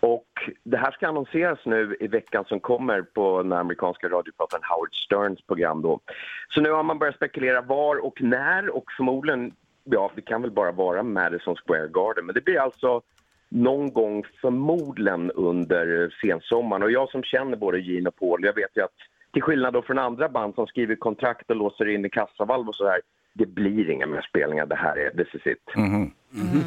Och 0.00 0.26
det 0.64 0.76
här 0.76 0.90
ska 0.90 1.08
annonseras 1.08 1.58
nu 1.64 1.96
i 2.00 2.06
veckan 2.06 2.44
som 2.44 2.60
kommer 2.60 3.02
på 3.02 3.42
den 3.42 3.52
amerikanska 3.52 4.08
radiopraten 4.08 4.60
Howard 4.62 4.94
Sterns 4.94 5.46
program 5.46 5.82
då. 5.82 6.00
Så 6.48 6.60
nu 6.60 6.70
har 6.70 6.82
man 6.82 6.98
börjat 6.98 7.16
spekulera 7.16 7.60
var 7.60 8.06
och 8.06 8.22
när 8.22 8.76
och 8.76 8.84
förmodligen, 8.96 9.52
ja 9.84 10.10
det 10.14 10.22
kan 10.22 10.42
väl 10.42 10.50
bara 10.50 10.72
vara 10.72 11.02
Madison 11.02 11.56
Square 11.56 11.88
Garden. 11.88 12.26
Men 12.26 12.34
det 12.34 12.44
blir 12.44 12.60
alltså 12.60 13.02
någon 13.50 13.92
gång 13.92 14.24
förmodligen 14.40 15.30
under 15.30 16.14
sensommaren. 16.20 16.82
Och 16.82 16.90
jag 16.90 17.10
som 17.10 17.22
känner 17.22 17.56
både 17.56 17.80
Gene 17.80 18.08
och 18.08 18.16
Paul, 18.16 18.44
jag 18.44 18.54
vet 18.54 18.76
ju 18.76 18.82
att 18.82 18.96
till 19.32 19.42
skillnad 19.42 19.72
då 19.72 19.82
från 19.82 19.98
andra 19.98 20.28
band 20.28 20.54
som 20.54 20.66
skriver 20.66 20.96
kontrakt 20.96 21.50
och 21.50 21.56
låser 21.56 21.88
in 21.88 22.04
i 22.04 22.10
kassavalv 22.10 22.68
och 22.68 22.74
så 22.74 22.88
här, 22.88 23.00
det 23.34 23.46
blir 23.46 23.90
inga 23.90 24.06
mer 24.06 24.26
spelningar. 24.28 24.66
Det 24.66 24.74
här 24.74 24.96
är, 24.96 25.10
this 25.10 25.34
is 25.34 25.46
it. 25.46 25.58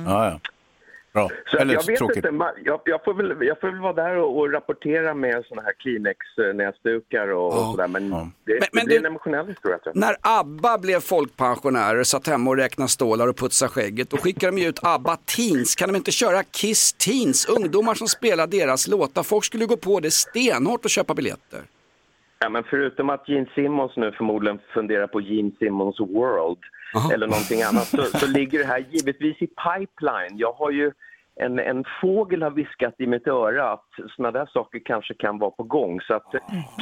ja, 0.06 0.26
ja. 0.26 0.40
Bra. 1.14 1.30
Så 1.46 1.58
Eller 1.58 1.74
jag 1.74 1.86
vet 1.88 1.98
tråkigt. 1.98 2.26
inte, 2.26 2.54
jag, 2.66 2.82
jag, 2.86 3.04
får 3.04 3.14
väl, 3.14 3.36
jag 3.48 3.60
får 3.60 3.68
väl 3.68 3.80
vara 3.80 3.94
där 3.94 4.16
och, 4.18 4.38
och 4.38 4.52
rapportera 4.52 5.14
med 5.14 5.46
såna 5.46 5.62
här 5.62 5.74
Kleenex-näsdukar 5.74 7.28
och, 7.28 7.48
och 7.48 7.54
sådär. 7.72 7.88
Men, 7.88 8.10
det, 8.10 8.16
Men- 8.16 8.32
det 8.46 8.60
men 8.74 8.86
blir 8.86 8.96
du- 8.96 9.00
en 9.00 9.06
emotionell 9.06 9.48
historia 9.48 9.78
tror 9.78 9.92
jag. 9.96 10.00
När 10.00 10.16
ABBA 10.22 10.78
blev 10.78 11.00
folkpensionärer, 11.00 12.04
satt 12.04 12.28
hemma 12.28 12.50
och 12.50 12.58
räknade 12.58 12.90
stålar 12.90 13.28
och 13.28 13.38
putsade 13.38 13.70
skägget, 13.70 14.10
då 14.10 14.18
skickade 14.18 14.52
de 14.52 14.62
ju 14.62 14.68
ut 14.70 14.80
ABBA 14.84 15.16
Teens. 15.16 15.76
Kan 15.76 15.90
de 15.90 15.96
inte 15.96 16.12
köra 16.12 16.44
Kiss 16.44 16.94
Teens? 16.94 17.50
Ungdomar 17.50 17.94
som 17.94 18.08
spelar 18.08 18.48
deras 18.48 18.88
låtar. 18.88 19.24
Folk 19.24 19.46
skulle 19.46 19.66
gå 19.66 19.78
på 19.78 20.00
det 20.00 20.12
stenhårt 20.12 20.84
och 20.86 20.90
köpa 20.92 21.14
biljetter. 21.14 21.60
Ja, 22.40 22.50
men 22.50 22.64
förutom 22.64 23.10
att 23.10 23.30
Gene 23.30 23.48
Simmons 23.56 23.92
nu 23.98 24.12
förmodligen 24.12 24.60
funderar 24.74 25.08
på 25.08 25.22
Gene 25.22 25.52
Simmons 25.60 26.00
World 26.00 26.58
eller 27.14 27.28
någonting 27.28 27.62
annat 27.62 27.88
så, 27.88 28.04
så 28.04 28.28
ligger 28.28 28.60
det 28.60 28.66
här 28.66 28.86
givetvis 28.92 29.42
i 29.42 29.48
pipeline. 29.48 30.38
Jag 30.38 30.54
har 30.54 30.72
ju 30.72 30.92
en, 31.36 31.60
en 31.60 31.84
fågel 32.02 32.44
har 32.44 32.52
viskat 32.52 32.96
i 32.98 33.08
mitt 33.08 33.28
öra 33.28 33.72
att 33.72 33.90
såna 34.16 34.32
där 34.32 34.46
saker 34.46 34.82
kanske 34.86 35.14
kan 35.14 35.40
vara 35.40 35.52
på 35.52 35.64
gång. 35.64 36.02
Så 36.02 36.14
att 36.14 36.36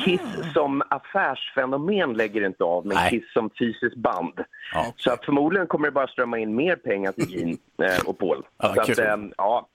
Kiss 0.06 0.22
som 0.54 0.82
affärsfenomen 0.90 2.14
lägger 2.14 2.46
inte 2.46 2.64
av, 2.64 2.86
men 2.86 2.98
Nej. 2.98 3.10
Kiss 3.10 3.34
som 3.34 3.50
fysiskt 3.60 3.96
band. 3.96 4.34
Ja. 4.74 4.94
Så 4.96 5.12
att 5.12 5.26
förmodligen 5.26 5.68
kommer 5.68 5.88
det 5.88 5.92
bara 5.92 6.08
strömma 6.08 6.40
in 6.40 6.56
mer 6.56 6.76
pengar 6.76 7.12
till 7.12 7.30
Gene 7.30 7.58
eh, 7.84 8.06
och 8.06 8.18
Paul. 8.18 8.44
Ja, 8.58 8.74
så 8.76 8.82
att, 8.82 9.00
eh, 9.00 9.18
ja, 9.38 9.68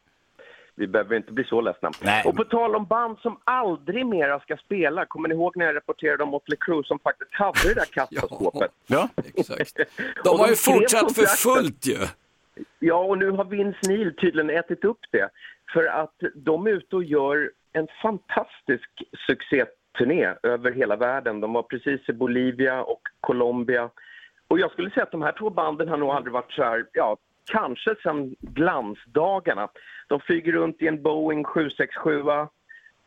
vi 0.77 0.87
behöver 0.87 1.17
inte 1.17 1.33
bli 1.33 1.45
så 1.45 1.61
ledsna. 1.61 1.91
Nej. 2.03 2.23
Och 2.27 2.37
på 2.37 2.45
tal 2.45 2.77
om 2.77 2.87
band 2.87 3.19
som 3.19 3.41
aldrig 3.45 4.07
mera 4.07 4.41
ska 4.41 4.57
spela, 4.57 5.07
kommer 5.07 5.29
ni 5.29 5.35
ihåg 5.35 5.57
när 5.57 5.67
jag 5.67 5.77
rapporterade 5.77 6.23
om 6.23 6.29
Motley 6.29 6.57
Crue 6.61 6.85
som 6.85 6.99
faktiskt 6.99 7.35
hade 7.35 7.69
det 7.69 7.75
där 7.75 7.85
kassaskåpet? 7.93 8.71
Ja. 8.87 9.09
Exakt. 9.35 9.81
De 10.25 10.29
har 10.39 10.49
ju 10.49 10.57
fortsatt 10.57 11.15
för 11.15 11.27
fullt 11.27 11.87
ju. 11.87 11.99
Ja, 12.79 13.05
och 13.05 13.19
nu 13.19 13.31
har 13.31 13.45
Vince 13.45 13.79
Neil 13.89 14.17
tydligen 14.17 14.51
ätit 14.51 14.85
upp 14.85 15.01
det. 15.11 15.29
För 15.73 15.85
att 15.85 16.15
de 16.35 16.67
är 16.67 16.71
ute 16.71 16.97
och 16.97 17.05
gör 17.05 17.51
en 17.73 17.89
fantastisk 18.03 18.91
succéturné 19.27 20.35
över 20.43 20.73
hela 20.73 20.97
världen. 20.97 21.41
De 21.41 21.53
var 21.53 21.63
precis 21.63 22.09
i 22.09 22.13
Bolivia 22.13 22.83
och 22.83 23.01
Colombia. 23.21 23.91
Och 24.49 24.59
jag 24.59 24.71
skulle 24.73 24.91
säga 24.91 25.03
att 25.03 25.11
de 25.11 25.23
här 25.23 25.35
två 25.39 25.51
banden 25.51 25.89
har 25.89 25.97
nog 25.97 26.11
aldrig 26.11 26.33
varit 26.33 26.53
så 26.53 26.63
här, 26.63 26.87
ja, 26.93 27.17
kanske 27.47 27.95
sedan 28.03 28.35
glansdagarna. 28.41 29.69
De 30.09 30.21
flyger 30.21 30.53
runt 30.53 30.83
i 30.83 30.87
en 30.87 31.03
Boeing 31.03 31.45
767. 31.45 32.23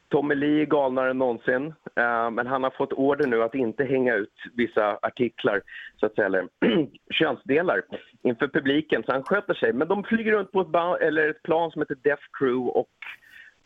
Tommy 0.10 0.36
Lee 0.36 0.62
är 0.62 0.66
galnare 0.66 1.10
än 1.10 1.18
någonsin, 1.18 1.74
eh, 1.96 2.32
men 2.32 2.48
han 2.48 2.64
har 2.64 2.70
fått 2.70 2.94
order 2.94 3.28
nu 3.28 3.44
att 3.44 3.56
inte 3.56 3.84
hänga 3.84 4.16
ut 4.16 4.34
vissa 4.54 5.00
artiklar, 5.02 5.62
så 6.00 6.06
att 6.06 6.16
säga, 6.16 6.26
eller 6.26 6.48
könsdelar 7.12 7.82
inför 8.22 8.48
publiken, 8.48 9.04
så 9.04 9.12
han 9.12 9.24
sköter 9.24 9.54
sig. 9.54 9.74
Men 9.74 9.88
de 9.88 10.04
flyger 10.04 10.32
runt 10.32 10.52
på 10.52 10.62
ett, 10.62 11.02
eller 11.02 11.30
ett 11.30 11.44
plan 11.44 11.72
som 11.72 11.82
heter 11.82 11.98
Death 12.04 12.24
Crew 12.40 12.80
och 12.80 12.90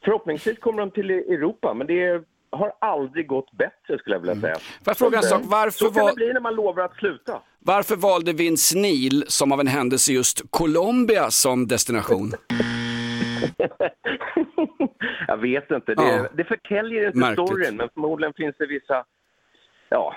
förhoppningsvis 0.06 0.60
kommer 0.60 0.80
de 0.80 0.92
till 0.92 1.12
Europa, 1.12 1.74
men 1.74 1.88
det 1.88 2.24
har 2.58 2.72
aldrig 2.82 3.28
gått 3.28 3.52
bättre 3.52 3.98
skulle 4.00 4.16
jag 4.16 4.20
vilja 4.20 4.36
säga. 4.36 4.48
Mm. 4.54 4.62
Får 4.62 4.92
jag 4.92 4.98
fråga 4.98 5.18
en 5.18 5.24
sak? 5.24 5.42
Varför 5.46 5.86
Så 5.86 5.92
kan 5.92 6.06
det 6.06 6.14
bli 6.14 6.34
när 6.34 6.42
man 6.42 6.56
lovar 6.56 6.84
att 6.84 6.96
sluta. 6.96 7.42
Varför 7.60 7.96
valde 7.96 8.34
Vince 8.34 8.78
Neil 8.78 9.24
som 9.28 9.52
av 9.52 9.60
en 9.60 9.68
händelse 9.68 10.12
just 10.14 10.42
Colombia 10.50 11.32
som 11.32 11.68
destination? 11.68 12.32
jag 15.28 15.38
vet 15.38 15.72
inte. 15.72 15.96
Det, 15.96 16.04
Ja. 16.04 16.28
det 16.38 16.44
förtäljer 16.44 17.06
inte 17.08 17.18
Märkligt. 17.18 17.48
storyn, 17.50 17.76
men 17.78 17.90
förmodligen 17.94 18.34
finns 18.34 18.56
det 18.60 18.66
vissa 18.68 19.04
ja, 19.94 20.16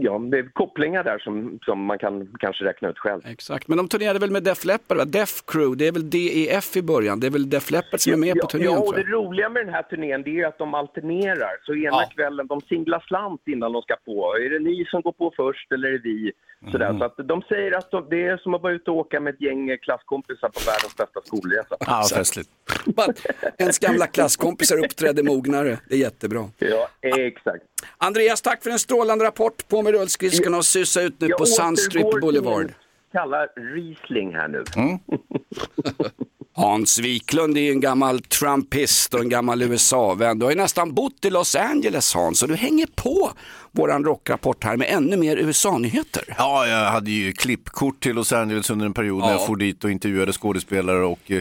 ja, 0.00 0.18
det 0.18 0.38
är 0.38 0.50
kopplingar 0.52 1.04
där 1.04 1.18
som, 1.18 1.58
som 1.62 1.84
man 1.84 1.98
kan 1.98 2.34
kanske 2.38 2.64
räkna 2.64 2.88
ut 2.88 2.98
själv. 2.98 3.20
Exakt, 3.26 3.68
men 3.68 3.76
de 3.78 3.88
turnerade 3.88 4.18
väl 4.18 4.30
med 4.30 4.42
Def 4.42 4.64
Leppard, 4.64 4.96
va? 4.96 5.04
Def 5.04 5.34
Crew, 5.46 5.76
det 5.78 5.86
är 5.88 5.92
väl 5.92 6.10
DEF 6.10 6.76
i 6.76 6.82
början, 6.82 7.20
det 7.20 7.26
är 7.26 7.30
väl 7.30 7.50
Def 7.50 7.70
Leppard 7.70 8.00
som 8.00 8.12
är 8.12 8.16
med 8.16 8.36
ja, 8.36 8.42
på 8.42 8.46
turnén 8.46 8.72
ja, 8.72 8.78
och 8.78 8.94
det 8.94 9.02
roliga 9.02 9.48
med 9.48 9.66
den 9.66 9.74
här 9.74 9.82
turnén 9.82 10.22
det 10.22 10.30
är 10.30 10.34
ju 10.34 10.44
att 10.44 10.58
de 10.58 10.74
alternerar. 10.74 11.52
Så 11.66 11.74
ena 11.74 11.86
Ja. 12.02 12.10
kvällen, 12.14 12.46
de 12.46 12.60
singlar 12.60 13.04
slant 13.08 13.42
innan 13.46 13.72
de 13.72 13.82
ska 13.82 13.96
på. 14.04 14.36
Är 14.36 14.50
det 14.50 14.58
ni 14.58 14.84
som 14.90 15.02
går 15.02 15.12
på 15.12 15.32
först 15.36 15.72
eller 15.72 15.88
är 15.88 15.92
det 15.92 15.98
vi? 16.04 16.32
Sådär. 16.72 16.86
Mm. 16.86 16.98
Så 16.98 17.04
att 17.04 17.14
de 17.28 17.42
säger 17.42 17.78
att 17.78 17.90
de, 17.90 18.06
det 18.10 18.26
är 18.26 18.36
som 18.36 18.54
att 18.54 18.62
vara 18.62 18.72
ute 18.72 18.90
och 18.90 18.96
åka 18.96 19.20
med 19.20 19.34
ett 19.34 19.40
gäng 19.40 19.78
klasskompisar 19.78 20.48
på 20.48 20.60
världens 20.66 20.96
bästa 20.96 21.20
skolresa. 21.24 21.76
Ja, 21.80 22.04
festligt. 22.14 22.50
Ens 23.58 23.78
gamla 23.78 24.06
klasskompisar 24.06 24.84
uppträdde 24.84 25.22
mognare, 25.22 25.78
det 25.88 25.94
är 25.94 25.98
jättebra. 25.98 26.50
Ja, 26.58 26.88
exakt. 27.02 27.64
Andreas, 27.98 28.42
tack 28.42 28.62
för 28.62 28.70
en 28.70 28.78
strålande 28.78 29.24
rapport. 29.24 29.68
På 29.68 29.82
med 29.82 29.92
rullskridskorna 29.92 30.56
och 30.56 30.64
sussa 30.64 31.02
ut 31.02 31.20
nu 31.20 31.28
Jag 31.28 31.38
på 31.38 31.46
Sunstrip 31.46 32.04
återgår 32.04 32.32
till 32.32 32.42
Boulevard. 32.42 32.62
min 32.62 32.74
Kalla 33.12 33.46
Riesling 33.46 34.34
här 34.34 34.48
nu. 34.48 34.64
Hans 36.54 36.98
Wiklund 36.98 37.58
är 37.58 37.70
en 37.72 37.80
gammal 37.80 38.20
trumpist 38.20 39.14
och 39.14 39.20
en 39.20 39.28
gammal 39.28 39.62
USA-vän. 39.62 40.38
Du 40.38 40.44
har 40.46 40.50
ju 40.52 40.56
nästan 40.58 40.94
bott 40.94 41.24
i 41.24 41.30
Los 41.30 41.54
Angeles 41.54 42.14
Hans 42.14 42.42
och 42.42 42.48
du 42.48 42.54
hänger 42.56 42.86
på 42.94 43.32
våran 43.72 44.04
rockrapport 44.04 44.64
här 44.64 44.76
med 44.76 44.88
ännu 44.90 45.16
mer 45.16 45.36
USA-nyheter. 45.36 46.24
Ja, 46.38 46.66
jag 46.66 46.90
hade 46.90 47.10
ju 47.10 47.32
klippkort 47.32 48.02
till 48.02 48.14
Los 48.14 48.32
Angeles 48.32 48.70
under 48.70 48.86
en 48.86 48.94
period 48.94 49.20
när 49.20 49.26
Ja. 49.26 49.32
jag 49.38 49.46
for 49.46 49.56
dit 49.56 49.84
och 49.84 49.90
intervjuade 49.90 50.32
skådespelare 50.32 51.04
och 51.04 51.32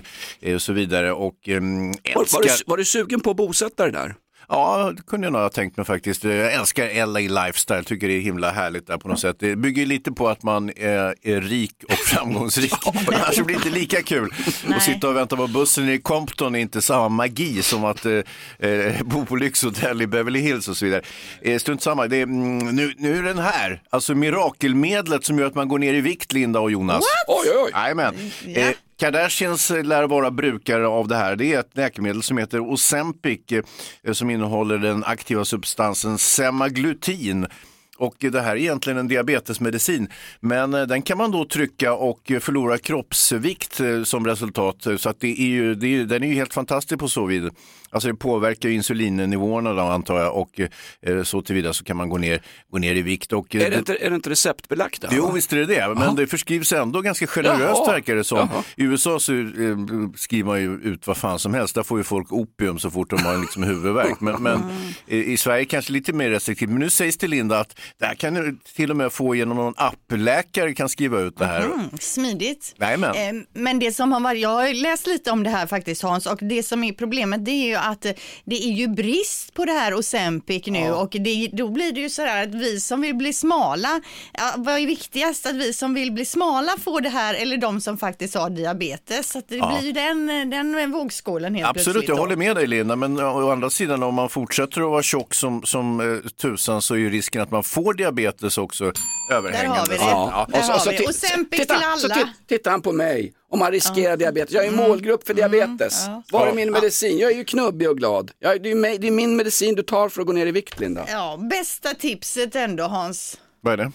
eh, 0.42 0.58
så 0.58 0.74
vidare. 0.74 1.12
Och 1.14 1.50
ehm, 1.50 1.88
Var, 1.92 1.94
var, 2.16 2.22
älskar... 2.22 2.42
du, 2.42 2.50
var 2.68 2.78
du 2.78 2.86
sugen 2.86 3.20
på 3.20 3.32
att 3.32 3.38
bosätta 3.38 3.84
dig 3.84 3.92
där? 3.92 4.16
Ja, 4.50 4.94
det 4.98 5.02
kunde 5.02 5.28
jag 5.28 5.34
nog 5.34 5.42
ha 5.42 5.50
tänkt 5.50 5.78
mig 5.78 5.86
faktiskt. 5.86 6.24
Jag 6.24 6.54
älskar 6.54 7.06
LA 7.06 7.20
Lifestyle, 7.46 7.84
tycker 7.84 8.08
det 8.08 8.14
är 8.14 8.22
himla 8.22 8.52
härligt 8.52 8.88
där 8.88 8.98
på 8.98 9.08
något 9.08 9.20
sätt. 9.20 9.36
Det 9.40 9.56
bygger 9.56 9.86
lite 9.86 10.12
på 10.12 10.30
att 10.30 10.44
man 10.44 10.70
är, 10.70 11.16
är 11.22 11.42
rik 11.42 11.74
och 11.84 11.92
framgångsrik. 12.06 12.74
Annars 13.08 13.36
blir 13.36 13.46
det 13.46 13.54
inte 13.54 13.70
lika 13.70 14.02
kul. 14.02 14.34
Att 14.68 14.84
sitta 14.84 15.10
och 15.10 15.16
vänta 15.16 15.36
på 15.36 15.48
bussen 15.48 15.90
i 15.90 15.98
Compton 16.00 16.56
är 16.56 16.60
inte 16.60 16.82
samma 16.82 17.10
magi 17.10 17.62
som 17.62 17.86
att 17.86 18.06
eh, 18.06 18.70
eh, 18.70 19.04
bo 19.04 19.26
på 19.26 19.36
lyxhotell 19.36 20.02
i 20.02 20.08
Beverly 20.08 20.40
Hills 20.40 20.68
och 20.68 20.78
så 20.78 20.86
vidare. 20.86 21.02
Eh, 21.42 21.60
strunt 21.60 21.82
samma, 21.82 22.08
det 22.08 22.18
är, 22.18 22.24
mm, 22.24 22.76
nu, 22.76 22.94
nu 22.98 23.18
är 23.18 23.24
den 23.24 23.40
här, 23.40 23.82
alltså 23.90 24.16
mirakelmedlet 24.16 25.26
som 25.26 25.40
gör 25.40 25.48
att 25.48 25.56
man 25.56 25.68
går 25.68 25.80
ner 25.80 25.94
i 25.94 26.02
vikt, 26.02 26.34
Linda 26.34 26.60
och 26.60 26.72
Jonas. 26.72 27.04
Oj, 27.28 27.50
oj, 27.50 27.64
oj. 27.66 27.72
Jajamän. 27.74 28.16
Eh, 28.56 28.70
Kardashians 29.00 29.72
eh, 29.72 29.84
lär 29.84 30.08
vara 30.08 30.32
brukare 30.32 30.88
av 30.88 31.08
det 31.08 31.16
här. 31.16 31.36
Det 31.36 31.54
är 31.54 31.60
ett 31.60 31.78
läkemedel 31.78 32.24
som 32.24 32.38
heter 32.38 32.60
Ozempic 32.60 33.40
eh, 34.04 34.14
som 34.14 34.30
innehåller 34.30 34.78
den 34.78 35.04
aktiva 35.04 35.46
substansen 35.46 36.18
semaglutid. 36.18 37.46
Och 37.98 38.16
det 38.20 38.42
här 38.42 38.52
är 38.52 38.56
egentligen 38.56 39.00
en 39.00 39.08
diabetesmedicin, 39.08 40.10
men 40.40 40.74
eh, 40.74 40.82
den 40.82 41.02
kan 41.02 41.18
man 41.18 41.32
då 41.32 41.46
trycka 41.46 41.94
och 41.94 42.32
förlora 42.42 42.78
kroppsvikt 42.78 43.82
som 44.04 44.28
resultat. 44.28 44.88
Så 44.98 45.10
att 45.10 45.20
det 45.20 45.42
är 45.42 45.48
ju, 45.48 45.76
det 45.76 45.88
är, 45.88 46.04
den 46.04 46.24
är 46.24 46.28
ju 46.28 46.34
helt 46.36 46.54
fantastisk 46.54 47.00
på 47.00 47.08
så 47.08 47.26
vid. 47.26 47.50
Alltså 47.92 48.08
det 48.10 48.16
påverkar 48.16 48.70
ju 48.70 48.76
insulinnivåerna 48.76 49.74
då 49.74 49.82
antar 49.82 50.20
jag 50.20 50.36
och 50.36 50.60
eh, 51.02 51.24
så 51.24 51.42
tillvida 51.42 51.74
så 51.74 51.84
kan 51.84 51.98
man 51.98 52.10
gå 52.10 52.18
ner, 52.18 52.42
gå 52.72 52.78
ner 52.78 52.96
i 52.96 53.02
vikt. 53.02 53.34
Och, 53.34 53.56
eh, 53.56 53.62
Är 53.66 53.70
det 53.70 53.78
inte, 53.78 53.96
är 53.96 54.10
det 54.10 54.16
inte 54.16 54.30
receptbelagt? 54.30 55.06
Jo, 55.12 55.32
visst 55.32 55.54
är 55.54 55.58
det 55.58 55.66
det, 55.66 55.96
men 55.96 56.16
det 56.16 56.28
förskrivs 56.28 56.74
ändå 56.74 57.02
ganska 57.02 57.28
generöst 57.28 57.82
Jaha. 57.86 57.92
verkar 57.92 58.16
det 58.16 58.24
som. 58.24 58.38
Jaha. 58.38 58.64
I 58.76 58.84
USA 58.84 59.20
så 59.20 59.34
eh, 59.34 59.46
skriver 60.16 60.46
man 60.48 60.62
ju 60.62 60.74
ut 60.84 61.08
vad 61.08 61.18
fan 61.18 61.40
som 61.40 61.54
helst, 61.54 61.76
där 61.76 61.84
får 61.84 61.98
ju 61.98 62.04
folk 62.04 62.32
opium 62.32 62.80
så 62.80 62.92
fort 62.92 63.10
de 63.10 63.20
har 63.24 63.38
liksom 63.38 63.64
huvudvärk. 63.64 64.20
Men, 64.22 64.44
men 64.44 64.60
i, 65.08 65.24
i 65.34 65.38
Sverige 65.38 65.66
kanske 65.66 65.92
lite 65.94 66.14
mer 66.14 66.30
restriktivt. 66.30 66.70
Men 66.70 66.80
nu 66.80 66.90
sägs 66.90 67.18
till 67.18 67.30
Linda 67.30 67.60
att 67.60 67.80
det 68.00 68.06
här 68.06 68.16
kan 68.16 68.34
du 68.34 68.58
till 68.76 68.92
och 68.92 68.98
med 68.98 69.14
få 69.14 69.36
genom 69.36 69.58
någon 69.58 69.74
appläkare 69.78 70.74
kan 70.74 70.90
skriva 70.90 71.20
ut 71.20 71.38
det 71.38 71.46
här. 71.46 71.62
Mm, 71.66 71.80
smidigt. 72.00 72.76
Jajamän. 72.80 73.16
Eh, 73.16 73.44
Men 73.54 73.80
det 73.80 73.92
som 73.92 74.12
har 74.12 74.20
varit, 74.20 74.42
jag 74.42 74.50
har 74.50 74.74
läst 74.74 75.08
lite 75.08 75.32
om 75.32 75.44
det 75.44 75.50
här 75.50 75.68
faktiskt 75.68 76.02
Hans 76.04 76.26
och 76.26 76.38
det 76.42 76.64
som 76.64 76.84
är 76.84 76.94
problemet 76.94 77.46
det 77.46 77.52
är 77.52 77.68
ju 77.68 77.76
att 77.80 78.06
eh, 78.06 78.12
det 78.46 78.56
är 78.56 78.72
ju 78.72 78.88
brist 78.88 79.54
på 79.54 79.66
det 79.66 79.72
här 79.72 79.94
Ozempic 79.94 80.66
nu 80.68 80.92
och 80.92 81.10
det, 81.12 81.50
då 81.54 81.68
blir 81.68 81.92
det 81.92 82.00
ju 82.00 82.10
så 82.10 82.22
här 82.22 82.44
att 82.44 82.56
vi 82.56 82.80
som 82.80 83.02
vill 83.02 83.16
bli 83.16 83.34
smala, 83.34 84.02
ja, 84.34 84.54
vad 84.58 84.78
är 84.80 84.86
viktigast 84.88 85.46
att 85.46 85.56
vi 85.56 85.74
som 85.74 85.94
vill 85.94 86.12
bli 86.12 86.26
smala 86.26 86.72
får 86.84 87.02
det 87.02 87.10
här 87.10 87.34
eller 87.34 87.58
de 87.58 87.82
som 87.82 87.98
faktiskt 87.98 88.36
har 88.36 88.50
diabetes. 88.50 89.30
Så 89.32 89.40
att 89.40 89.50
det 89.50 89.56
Ja. 89.56 89.76
blir 89.78 89.88
ju 89.88 89.92
den, 89.92 90.30
eh, 90.30 90.46
den 90.74 90.92
vågskålen 90.92 91.56
helt 91.56 91.68
Absolut, 91.70 91.86
plötsligt. 91.94 92.10
jag 92.10 92.16
håller 92.16 92.36
med 92.36 92.56
dig 92.56 92.68
Linda, 92.68 92.96
men 92.96 93.20
å 93.20 93.52
andra 93.52 93.70
sidan 93.70 94.04
om 94.04 94.16
man 94.16 94.30
fortsätter 94.30 94.82
att 94.82 94.90
vara 94.90 95.04
tjock 95.04 95.34
som, 95.34 95.64
som 95.64 96.00
eh, 96.00 96.30
tusan 96.30 96.82
så 96.82 96.94
är 96.94 96.98
ju 97.00 97.10
risken 97.10 97.42
att 97.42 97.52
man 97.52 97.64
får 97.64 97.94
diabetes 97.94 98.58
också 98.58 98.92
överhängande. 99.32 99.70
Där 99.70 99.80
har 99.80 99.88
vi 99.88 99.94
det. 99.96 100.02
Ja. 100.04 100.48
Där 100.50 100.60
Och 100.60 100.66
så- 100.66 100.72
har 100.72 100.80
så 100.80 100.90
vi. 100.92 100.98
ti- 100.98 101.10
Ozempic 101.10 101.60
titta, 101.60 101.76
till 101.76 101.84
alla. 101.86 101.98
Så 101.98 102.28
tittar 102.48 102.72
han 102.72 102.82
på 102.82 102.92
mig, 102.92 103.34
om 103.50 103.60
man 103.60 103.72
riskerar 103.72 104.18
diabetes. 104.18 104.52
Jag 104.54 104.66
är 104.66 104.72
målgrupp 104.72 105.28
för 105.28 105.34
diabetes. 105.34 106.08
Var 106.32 106.48
är 106.48 106.54
min 106.54 106.72
medicin? 106.72 107.18
Jag 107.18 107.32
är 107.32 107.36
ju 107.36 107.46
knubbig 107.46 107.90
och 107.90 107.98
glad. 107.98 108.32
Jag, 108.40 108.64
det, 108.64 108.72
är 108.72 109.00
det 109.00 109.08
är 109.08 109.12
min 109.12 109.36
medicin 109.36 109.76
du 109.76 109.84
tar 109.84 110.10
för 110.10 110.22
att 110.22 110.28
gå 110.28 110.34
ner 110.34 110.46
i 110.46 110.52
vikt, 110.52 110.80
Linda. 110.80 111.06
Ja, 111.08 111.38
bästa 111.50 111.94
tipset 111.94 112.56
ändå 112.56 112.84
Hans. 112.84 113.38
Vad 113.62 113.74
är 113.74 113.78
det? 113.78 113.92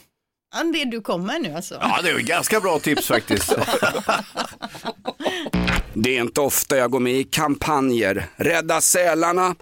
Ja, 0.55 0.65
Det 0.65 0.85
du 0.85 1.01
kommer 1.01 1.39
nu 1.39 1.55
alltså. 1.55 1.75
Ja, 1.81 2.01
det 2.03 2.11
är 2.11 2.19
ganska 2.19 2.61
bra 2.61 2.79
tips 2.79 3.07
faktiskt. 3.07 3.55
Det 5.97 6.17
är 6.17 6.21
inte 6.21 6.41
ofta 6.41 6.77
jag 6.77 6.91
går 6.91 7.01
med 7.01 7.13
i 7.13 7.25
kampanjer. 7.25 8.27
Rädda 8.37 8.81
sälarna, 8.81 9.55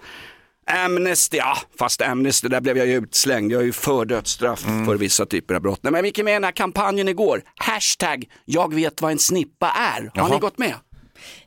Amnesty, 0.67 1.37
ja 1.37 1.57
fast 1.79 2.01
Amnesty, 2.01 2.47
där 2.47 2.61
blev 2.61 2.77
jag 2.77 2.87
ju 2.87 2.93
utslängd. 2.97 3.51
Jag 3.51 3.59
har 3.59 3.63
ju 3.63 3.71
för 3.73 4.05
dödsstraff 4.05 4.59
för 4.61 4.95
vissa 4.95 5.25
typer 5.25 5.53
av 5.55 5.61
brott. 5.61 5.79
Nej, 5.83 5.91
men 5.91 6.01
vi 6.01 6.07
gick 6.09 6.17
med 6.23 6.31
i 6.31 6.33
den 6.33 6.43
här 6.43 6.51
kampanjen 6.51 7.07
igår. 7.07 7.41
Hashtag, 7.55 8.25
jag 8.45 8.73
vet 8.73 9.01
vad 9.01 9.11
en 9.11 9.19
snippa 9.19 9.67
är. 9.69 10.01
Har 10.01 10.11
Jaha. 10.13 10.27
ni 10.33 10.39
gått 10.39 10.57
med? 10.57 10.73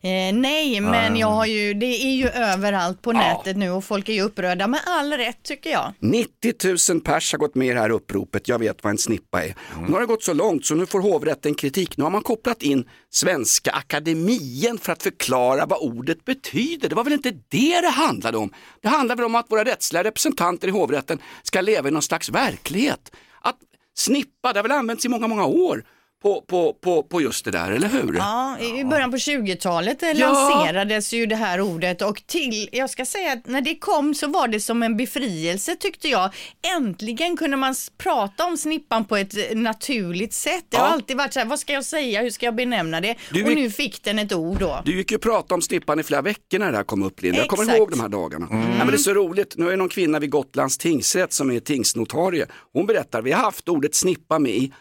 Eh, 0.01 0.35
nej, 0.35 0.81
men 0.81 1.17
jag 1.17 1.27
har 1.27 1.47
ju, 1.47 1.75
det 1.75 1.87
är 1.87 2.15
ju 2.15 2.29
överallt 2.29 3.03
på 3.03 3.13
nätet 3.13 3.57
nu 3.57 3.71
och 3.71 3.85
folk 3.85 4.09
är 4.09 4.13
ju 4.13 4.23
upprörda 4.23 4.67
med 4.67 4.81
all 4.87 5.13
rätt 5.13 5.43
tycker 5.43 5.71
jag. 5.71 5.93
90 5.99 6.93
000 6.93 7.01
pers 7.01 7.33
har 7.33 7.39
gått 7.39 7.55
med 7.55 7.69
i 7.69 7.73
det 7.73 7.81
här 7.81 7.91
uppropet, 7.91 8.49
jag 8.49 8.59
vet 8.59 8.85
vad 8.85 8.91
en 8.91 8.99
snippa 8.99 9.45
är. 9.45 9.55
Nu 9.87 9.93
har 9.93 10.01
det 10.01 10.07
gått 10.07 10.23
så 10.23 10.33
långt 10.33 10.67
så 10.67 10.75
nu 10.75 10.87
får 10.87 11.01
hovrätten 11.01 11.55
kritik. 11.55 11.97
Nu 11.97 12.05
har 12.05 12.11
man 12.11 12.23
kopplat 12.23 12.63
in 12.63 12.89
Svenska 13.11 13.71
Akademien 13.71 14.79
för 14.79 14.93
att 14.93 15.03
förklara 15.03 15.67
vad 15.67 15.79
ordet 15.79 16.25
betyder. 16.25 16.89
Det 16.89 16.95
var 16.95 17.05
väl 17.05 17.13
inte 17.13 17.31
det 17.31 17.81
det 17.81 17.89
handlade 17.89 18.39
om? 18.39 18.53
Det 18.81 18.89
handlar 18.89 19.17
väl 19.17 19.25
om 19.25 19.35
att 19.35 19.51
våra 19.51 19.65
rättsliga 19.65 20.05
representanter 20.05 20.69
i 20.69 20.71
hovrätten 20.71 21.19
ska 21.43 21.61
leva 21.61 21.89
i 21.89 21.91
någon 21.91 22.03
slags 22.03 22.29
verklighet. 22.29 23.13
Att 23.41 23.57
snippa, 23.95 24.53
det 24.53 24.59
har 24.59 24.63
väl 24.63 24.73
använts 24.73 25.05
i 25.05 25.09
många, 25.09 25.29
många 25.29 25.47
år. 25.47 25.85
På, 26.23 26.41
på, 26.49 26.73
på, 26.73 27.03
på 27.03 27.21
just 27.21 27.45
det 27.45 27.51
där, 27.51 27.71
eller 27.73 27.89
hur? 27.89 28.15
Ja, 28.17 28.59
i 28.61 28.85
början 28.85 29.11
på 29.11 29.17
20-talet 29.17 29.99
Ja. 30.03 30.13
lanserades 30.15 31.13
ju 31.13 31.27
det 31.27 31.37
här 31.37 31.61
ordet 31.61 32.03
och 32.03 32.23
till, 32.27 32.69
jag 32.73 32.91
ska 32.91 33.05
säga 33.07 33.33
att 33.33 33.47
när 33.47 33.61
det 33.61 33.75
kom 33.79 34.15
så 34.15 34.27
var 34.27 34.49
det 34.49 34.61
som 34.61 34.83
en 34.83 34.97
befrielse 34.97 35.77
tyckte 35.77 36.09
jag. 36.09 36.31
Äntligen 36.77 37.37
kunde 37.37 37.57
man 37.57 37.75
prata 37.99 38.45
om 38.45 38.57
snippan 38.57 39.05
på 39.05 39.17
ett 39.17 39.37
eh, 39.37 39.57
naturligt 39.59 40.33
sätt. 40.33 40.65
Det 40.69 40.77
har 40.77 40.85
Ja. 40.87 40.93
alltid 40.93 41.17
varit 41.17 41.33
så 41.33 41.39
här, 41.41 41.47
vad 41.47 41.59
ska 41.59 41.73
jag 41.73 41.85
säga, 41.85 42.23
hur 42.23 42.31
ska 42.31 42.47
jag 42.47 42.55
benämna 42.55 43.01
det? 43.01 43.15
Du 43.33 43.43
och 43.45 43.49
gick- 43.51 43.59
nu 43.59 43.71
fick 43.71 44.03
den 44.05 44.19
ett 44.19 44.33
ord 44.33 44.59
då. 44.61 44.83
Du 44.85 44.97
gick 44.97 45.11
ju 45.11 45.17
och 45.17 45.23
pratade 45.23 45.55
om 45.55 45.63
snippan 45.63 46.01
i 46.01 46.03
flera 46.03 46.23
veckor 46.23 46.59
när 46.59 46.71
det 46.71 46.77
här 46.77 46.85
kom 46.85 47.03
upp 47.03 47.23
Linda. 47.23 47.39
Jag 47.39 47.49
kommer 47.49 47.77
ihåg 47.77 47.91
de 47.91 48.01
här 48.01 48.09
dagarna. 48.09 48.47
Ja, 48.51 48.57
men 48.57 48.87
det 48.87 48.93
är 48.93 48.97
så 48.97 49.15
roligt, 49.15 49.55
nu 49.57 49.67
är 49.67 49.71
det 49.71 49.77
någon 49.77 49.89
kvinna 49.89 50.19
vid 50.19 50.31
Gotlands 50.31 50.79
tingsrätt 50.79 51.33
som 51.33 51.51
är 51.51 51.61
tingsnotarie. 51.61 52.47
Hon 52.73 52.87
berättar, 52.87 53.23
vi 53.23 53.33
har 53.33 53.43
haft 53.43 53.69
ordet 53.69 53.95
snippa 53.95 54.39
med 54.39 54.53
i 54.53 54.73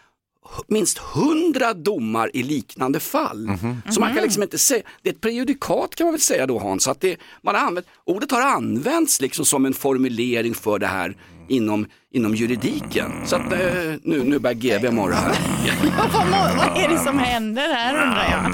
minst 0.67 0.97
hundra 0.97 1.73
domar 1.73 2.31
i 2.34 2.43
liknande 2.43 2.99
fall. 2.99 3.49
Så 3.91 3.99
man 3.99 4.13
kan 4.13 4.23
liksom 4.23 4.43
inte 4.43 4.58
säga, 4.58 4.84
det 5.01 5.10
är 5.10 5.13
ett 5.13 5.21
prejudikat 5.21 5.95
kan 5.95 6.05
man 6.05 6.13
väl 6.13 6.21
säga 6.21 6.47
då 6.47 6.60
Hans, 6.60 6.88
att 6.88 7.01
det, 7.01 7.17
man 7.41 7.55
har 7.55 7.62
använt, 7.62 7.88
ordet 8.03 8.31
har 8.31 8.41
använts 8.41 9.21
liksom 9.21 9.45
som 9.45 9.65
en 9.65 9.73
formulering 9.73 10.53
för 10.53 10.79
det 10.79 10.88
här 10.88 11.17
inom, 11.49 11.88
inom 12.13 12.35
juridiken. 12.35 13.11
Så 13.25 13.35
att 13.35 13.51
eh, 13.53 13.59
nu, 14.03 14.23
nu 14.23 14.39
börjar 14.39 14.53
GB 14.55 14.91
morra 14.91 15.15
här. 15.15 15.35
vad, 16.57 16.83
är 16.83 16.89
det 16.89 16.97
som 16.99 17.19
händer 17.19 17.73
här 17.73 17.93
undrar 18.05 18.27
jag? 18.31 18.51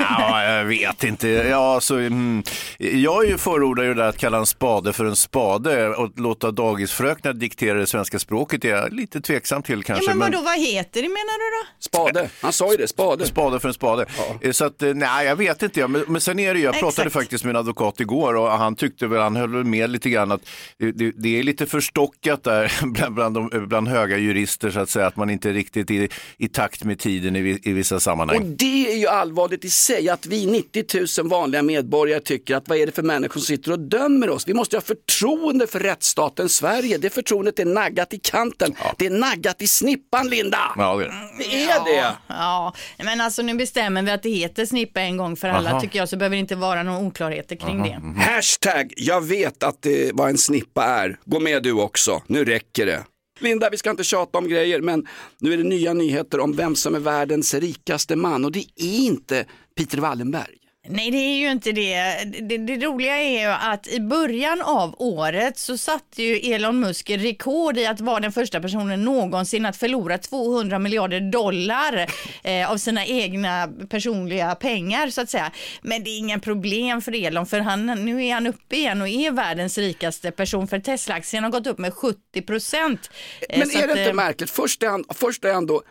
Ja, 0.00 0.44
jag 0.44 0.64
vet 0.64 1.04
inte. 1.04 1.28
Ja, 1.28 1.80
så, 1.80 1.96
mm, 1.98 2.42
jag 2.78 3.24
är 3.24 3.28
ju 3.28 3.38
förordar 3.38 3.84
ju 3.84 3.94
det 3.94 4.02
där 4.02 4.08
att 4.08 4.18
kalla 4.18 4.38
en 4.38 4.46
spade 4.46 4.92
för 4.92 5.04
en 5.04 5.16
spade 5.16 5.88
och 5.88 6.10
låta 6.16 6.50
dagisfröknar 6.50 7.32
diktera 7.32 7.78
det 7.78 7.86
svenska 7.86 8.18
språket 8.18 8.64
är 8.64 8.68
jag 8.68 8.92
lite 8.92 9.20
tveksam 9.20 9.62
till 9.62 9.78
Ja, 9.78 9.82
kanske. 9.86 10.08
men 10.14 10.18
vadå, 10.18 10.44
vad 10.44 10.58
heter 10.60 11.02
det 11.02 11.08
menar 11.08 11.38
du 11.38 11.64
då? 11.64 11.70
Spade, 11.80 12.28
han 12.42 12.52
sa 12.52 12.70
ju 12.70 12.76
det, 12.76 12.88
spade. 12.88 13.26
Spade 13.26 13.60
för 13.60 13.68
en 13.68 13.74
spade. 13.74 14.06
Eh, 14.40 14.50
Så 14.52 14.64
att, 14.64 14.82
eh, 14.82 14.94
nej, 14.94 15.26
jag 15.26 15.36
vet 15.36 15.62
inte. 15.62 15.80
ja. 15.80 15.88
Men, 15.88 16.04
men 16.08 16.20
sen 16.20 16.38
är 16.38 16.54
det 16.54 16.60
ju, 16.60 16.64
jag 16.64 16.74
pratade 16.74 17.06
Exakt. 17.06 17.12
faktiskt 17.12 17.44
med 17.44 17.50
en 17.50 17.56
advokat 17.56 18.00
igår 18.00 18.34
och 18.34 18.50
han 18.50 18.76
tyckte 18.76 19.06
väl, 19.06 19.20
han 19.20 19.36
höll 19.36 19.64
med 19.64 19.90
lite 19.90 20.10
grann 20.10 20.32
att 20.32 20.40
det, 20.78 20.92
det, 20.92 21.12
det 21.16 21.38
är 21.38 21.42
lite 21.42 21.66
förstockat 21.66 22.31
där 22.42 22.72
bland, 22.92 23.14
bland, 23.14 23.34
de, 23.34 23.66
bland 23.68 23.88
höga 23.88 24.18
jurister 24.18 24.70
så 24.70 24.80
att 24.80 24.90
säga, 24.90 25.06
att 25.06 25.16
man 25.16 25.30
inte 25.30 25.48
är 25.48 25.52
riktigt 25.52 25.90
i, 25.90 26.08
i 26.36 26.48
takt 26.48 26.84
med 26.84 26.98
tiden 26.98 27.36
i, 27.36 27.60
i 27.62 27.72
vissa 27.72 28.00
sammanhang. 28.00 28.36
Och 28.36 28.44
det 28.44 28.92
är 28.92 28.96
ju 28.96 29.06
allvarligt 29.06 29.64
i 29.64 29.70
sig 29.70 30.08
att 30.08 30.26
vi 30.26 30.46
90 30.46 31.22
000 31.22 31.28
vanliga 31.28 31.62
medborgare 31.62 32.20
tycker 32.20 32.56
att 32.56 32.68
vad 32.68 32.78
är 32.78 32.86
det 32.86 32.92
för 32.92 33.02
människor 33.02 33.40
som 33.40 33.46
sitter 33.46 33.72
och 33.72 33.78
dömer 33.78 34.30
oss? 34.30 34.48
Vi 34.48 34.54
måste 34.54 34.76
ha 34.76 34.80
förtroende 34.80 35.66
för 35.66 35.80
rättsstaten 35.80 36.48
Sverige. 36.48 36.98
Det 36.98 37.10
förtroendet 37.10 37.58
är 37.58 37.64
naggat 37.64 38.12
i 38.12 38.18
kanten. 38.18 38.74
Det 38.98 39.06
är 39.06 39.10
naggat 39.10 39.62
i 39.62 39.68
snippan 39.68 40.28
Linda. 40.28 40.58
Ja, 40.76 40.96
det 40.96 41.04
är 41.04 41.08
det. 41.08 41.14
Det 41.50 41.64
är 41.64 41.84
det. 41.84 42.16
Ja, 42.28 42.74
men 42.98 43.20
alltså 43.20 43.42
nu 43.42 43.54
bestämmer 43.54 44.02
vi 44.02 44.10
att 44.10 44.22
det 44.22 44.30
heter 44.30 44.66
snippa 44.66 45.00
en 45.00 45.16
gång 45.16 45.36
för 45.36 45.48
alla 45.48 45.70
Aha. 45.70 45.80
tycker 45.80 45.98
jag 45.98 46.08
så 46.08 46.16
behöver 46.16 46.36
det 46.36 46.40
inte 46.40 46.56
vara 46.56 46.82
några 46.82 46.98
oklarheter 46.98 47.56
kring 47.56 47.82
det. 47.82 48.22
Hashtag, 48.22 48.92
jag 48.96 49.20
vet 49.20 49.62
att 49.62 49.82
det, 49.82 50.10
vad 50.14 50.28
en 50.28 50.38
snippa 50.38 50.84
är. 50.84 51.18
Gå 51.24 51.40
med 51.40 51.62
du 51.62 51.72
också, 51.72 52.11
nu 52.26 52.44
räcker 52.44 52.86
det. 52.86 53.04
Linda, 53.40 53.70
vi 53.70 53.76
ska 53.76 53.90
inte 53.90 54.04
tjata 54.04 54.38
om 54.38 54.48
grejer, 54.48 54.80
men 54.80 55.06
nu 55.38 55.52
är 55.52 55.56
det 55.56 55.62
nya 55.62 55.92
nyheter 55.92 56.40
om 56.40 56.52
vem 56.52 56.76
som 56.76 56.94
är 56.94 57.00
världens 57.00 57.54
rikaste 57.54 58.16
man 58.16 58.44
och 58.44 58.52
det 58.52 58.64
är 58.76 58.96
inte 58.96 59.46
Peter 59.76 59.98
Wallenberg. 59.98 60.61
Nej, 60.88 61.10
det 61.10 61.16
är 61.16 61.36
ju 61.36 61.50
inte 61.50 61.72
det. 61.72 62.24
det. 62.40 62.58
Det 62.58 62.86
roliga 62.86 63.16
är 63.16 63.40
ju 63.40 63.46
att 63.46 63.86
i 63.88 64.00
början 64.00 64.62
av 64.62 64.94
året 64.98 65.58
så 65.58 65.78
satte 65.78 66.22
ju 66.22 66.36
Elon 66.54 66.80
Musk 66.80 67.10
rekord 67.10 67.78
i 67.78 67.86
att 67.86 68.00
vara 68.00 68.20
den 68.20 68.32
första 68.32 68.60
personen 68.60 69.04
någonsin 69.04 69.66
att 69.66 69.76
förlora 69.76 70.18
200 70.18 70.78
miljarder 70.78 71.20
dollar 71.20 72.10
eh, 72.42 72.70
av 72.70 72.76
sina 72.76 73.06
egna 73.06 73.68
personliga 73.90 74.54
pengar 74.54 75.08
så 75.08 75.20
att 75.20 75.30
säga. 75.30 75.52
Men 75.82 76.04
det 76.04 76.10
är 76.10 76.18
ingen 76.18 76.40
problem 76.40 77.02
för 77.02 77.24
Elon 77.24 77.46
för 77.46 77.60
han, 77.60 77.86
nu 77.86 78.24
är 78.24 78.34
han 78.34 78.46
uppe 78.46 78.76
igen 78.76 79.02
och 79.02 79.08
är 79.08 79.30
världens 79.30 79.78
rikaste 79.78 80.30
person 80.30 80.68
för 80.68 80.78
Tesla-aktien 80.78 81.44
har 81.44 81.50
gått 81.50 81.66
upp 81.66 81.78
med 81.78 81.94
70 81.94 82.42
procent. 82.42 83.10
Eh, 83.48 83.58
Men 83.58 83.70
är 83.70 83.86
det 83.94 84.00
inte 84.00 84.12
märkligt? 84.12 84.50
Först 84.50 84.82
är, 84.82 84.88
han, 84.88 85.04
först 85.14 85.44
är 85.44 85.54
han 85.54 85.66
då 85.66 85.82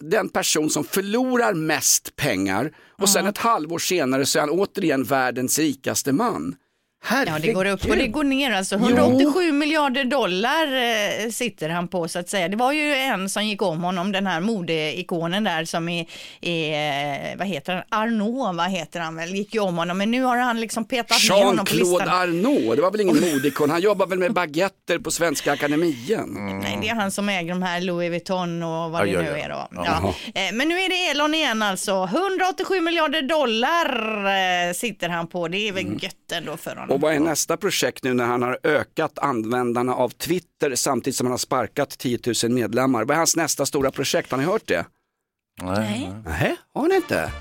den 0.00 0.28
person 0.28 0.70
som 0.70 0.84
förlorar 0.84 1.54
mest 1.54 2.16
pengar 2.16 2.72
och 2.98 3.08
sen 3.08 3.26
ett 3.26 3.38
halvår 3.38 3.78
senare 3.78 4.26
så 4.26 4.38
är 4.38 4.40
han 4.40 4.50
återigen 4.50 5.04
världens 5.04 5.58
rikaste 5.58 6.12
man. 6.12 6.54
Ja, 7.10 7.38
det 7.42 7.52
går 7.52 7.64
upp 7.66 7.84
och 7.84 7.96
det 7.96 8.06
går 8.06 8.24
ner. 8.24 8.50
Alltså 8.52 8.74
187 8.74 9.52
miljarder 9.52 10.04
dollar 10.04 10.66
eh, 11.24 11.30
sitter 11.30 11.68
han 11.68 11.88
på 11.88 12.08
så 12.08 12.18
att 12.18 12.28
säga. 12.28 12.48
Det 12.48 12.56
var 12.56 12.72
ju 12.72 12.94
en 12.94 13.28
som 13.28 13.46
gick 13.46 13.62
om 13.62 13.82
honom, 13.84 14.12
den 14.12 14.26
här 14.26 14.40
modeikonen 14.40 15.44
där 15.44 15.64
som 15.64 15.88
är, 15.88 16.06
är 16.40 17.36
vad 17.36 17.46
heter 17.46 17.74
han, 17.74 18.02
Arnault, 18.02 18.56
vad 18.56 18.70
heter 18.70 19.00
han 19.00 19.16
väl, 19.16 19.34
gick 19.34 19.54
ju 19.54 19.60
om 19.60 19.78
honom. 19.78 19.98
Men 19.98 20.10
nu 20.10 20.22
har 20.22 20.36
han 20.36 20.60
liksom 20.60 20.84
petat 20.84 21.18
ner 21.30 21.44
honom 21.44 21.64
på 21.64 21.72
Jean-Claude 21.74 21.98
listan. 21.98 22.08
Arnault, 22.08 22.76
det 22.76 22.82
var 22.82 22.90
väl 22.90 23.00
ingen 23.00 23.20
modikon, 23.20 23.70
han 23.70 23.80
jobbar 23.80 24.06
väl 24.06 24.18
med 24.18 24.32
baguetter 24.32 24.98
på 24.98 25.10
Svenska 25.10 25.52
Akademien. 25.52 26.28
Nej, 26.62 26.78
det 26.82 26.88
är 26.88 26.94
han 26.94 27.10
som 27.10 27.28
äger 27.28 27.48
de 27.50 27.62
här 27.62 27.80
Louis 27.80 28.10
Vuitton 28.10 28.62
och 28.62 28.90
vad 28.90 29.04
det 29.04 29.10
ja, 29.10 29.20
nu 29.20 29.26
ja. 29.28 29.36
är 29.44 29.48
då. 29.48 29.68
Ja. 29.72 30.14
Eh, 30.34 30.52
Men 30.52 30.68
nu 30.68 30.74
är 30.80 30.88
det 30.88 31.10
Elon 31.10 31.34
igen 31.34 31.62
alltså. 31.62 32.04
187 32.04 32.80
miljarder 32.80 33.22
dollar 33.22 33.86
eh, 34.68 34.72
sitter 34.72 35.08
han 35.08 35.26
på. 35.26 35.48
Det 35.48 35.68
är 35.68 35.72
väl 35.72 35.84
Mm. 35.88 35.98
gött 36.02 36.32
ändå 36.32 36.56
för 36.56 36.70
honom. 36.76 36.87
Och 36.88 37.00
vad 37.00 37.14
är 37.14 37.20
nästa 37.20 37.56
projekt 37.56 38.04
nu 38.04 38.14
när 38.14 38.24
han 38.24 38.42
har 38.42 38.58
ökat 38.62 39.18
användarna 39.18 39.94
av 39.94 40.08
Twitter 40.08 40.74
samtidigt 40.74 41.16
som 41.16 41.26
han 41.26 41.32
har 41.32 41.38
sparkat 41.38 41.98
10 41.98 42.18
000 42.44 42.52
medlemmar? 42.52 43.04
Vad 43.04 43.10
är 43.10 43.18
hans 43.18 43.36
nästa 43.36 43.66
stora 43.66 43.90
projekt? 43.90 44.30
Har 44.30 44.38
ni 44.38 44.44
hört 44.44 44.66
det? 44.66 44.86
Nej. 45.62 46.12
Nej, 46.24 46.56
har 46.74 46.88
ni 46.88 46.94
inte? 46.94 47.32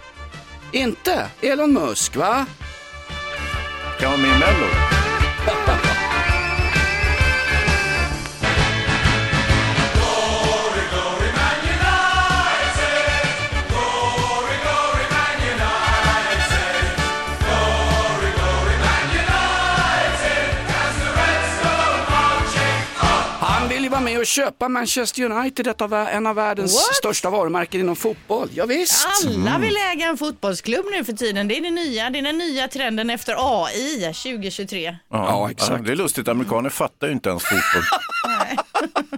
Inte? 0.72 1.28
Elon 1.42 1.74
Musk 1.74 2.16
va? 2.16 2.46
Kan 4.00 4.12
vara 4.12 4.22
med 4.22 4.30
i 4.30 4.40
Mello. 4.40 4.97
Med 24.08 24.20
och 24.20 24.26
köpa 24.26 24.70
Manchester 24.70 25.24
United, 25.24 25.68
ett 25.68 25.82
av, 25.82 25.94
en 25.94 26.28
av 26.28 26.36
världens 26.36 26.74
What? 26.74 26.96
största 26.96 27.30
varumärken 27.30 27.82
inom 27.82 27.96
fotboll. 27.96 28.50
Ja, 28.54 28.66
visst. 28.66 29.08
Alla 29.26 29.58
vill 29.58 29.78
äga 29.78 30.06
en 30.06 30.18
fotbollsklubb 30.18 30.86
nu 30.92 31.04
för 31.04 31.14
tiden. 31.14 31.48
Det 31.48 31.58
är 31.58 31.62
det 31.62 31.72
nya, 31.72 32.10
det 32.10 32.20
är 32.20 32.24
den 32.24 32.38
nya 32.38 32.68
trenden 32.68 33.10
efter 33.10 33.36
AI 33.38 34.00
2023. 34.14 34.98
Ja, 35.12 35.52
exakt. 35.52 35.86
det 35.86 35.92
är 35.92 35.96
lustigt, 35.96 36.28
amerikaner 36.28 36.70
fattar 36.70 37.08
ju 37.08 37.14
inte 37.14 37.30
ens 37.30 37.44
fotboll. 37.44 37.84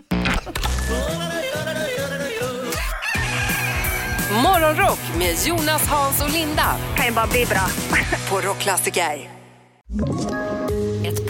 Morgonrock 4.44 5.00
med 5.18 5.36
Jonas, 5.48 5.88
Hans 5.88 6.22
och 6.22 6.30
Linda. 6.30 6.76
Kan 6.96 7.06
ju 7.06 7.12
bara 7.12 7.28
bli 7.28 7.46
bra. 7.46 7.68
På 8.30 8.48
Rockklassiker. 8.48 9.30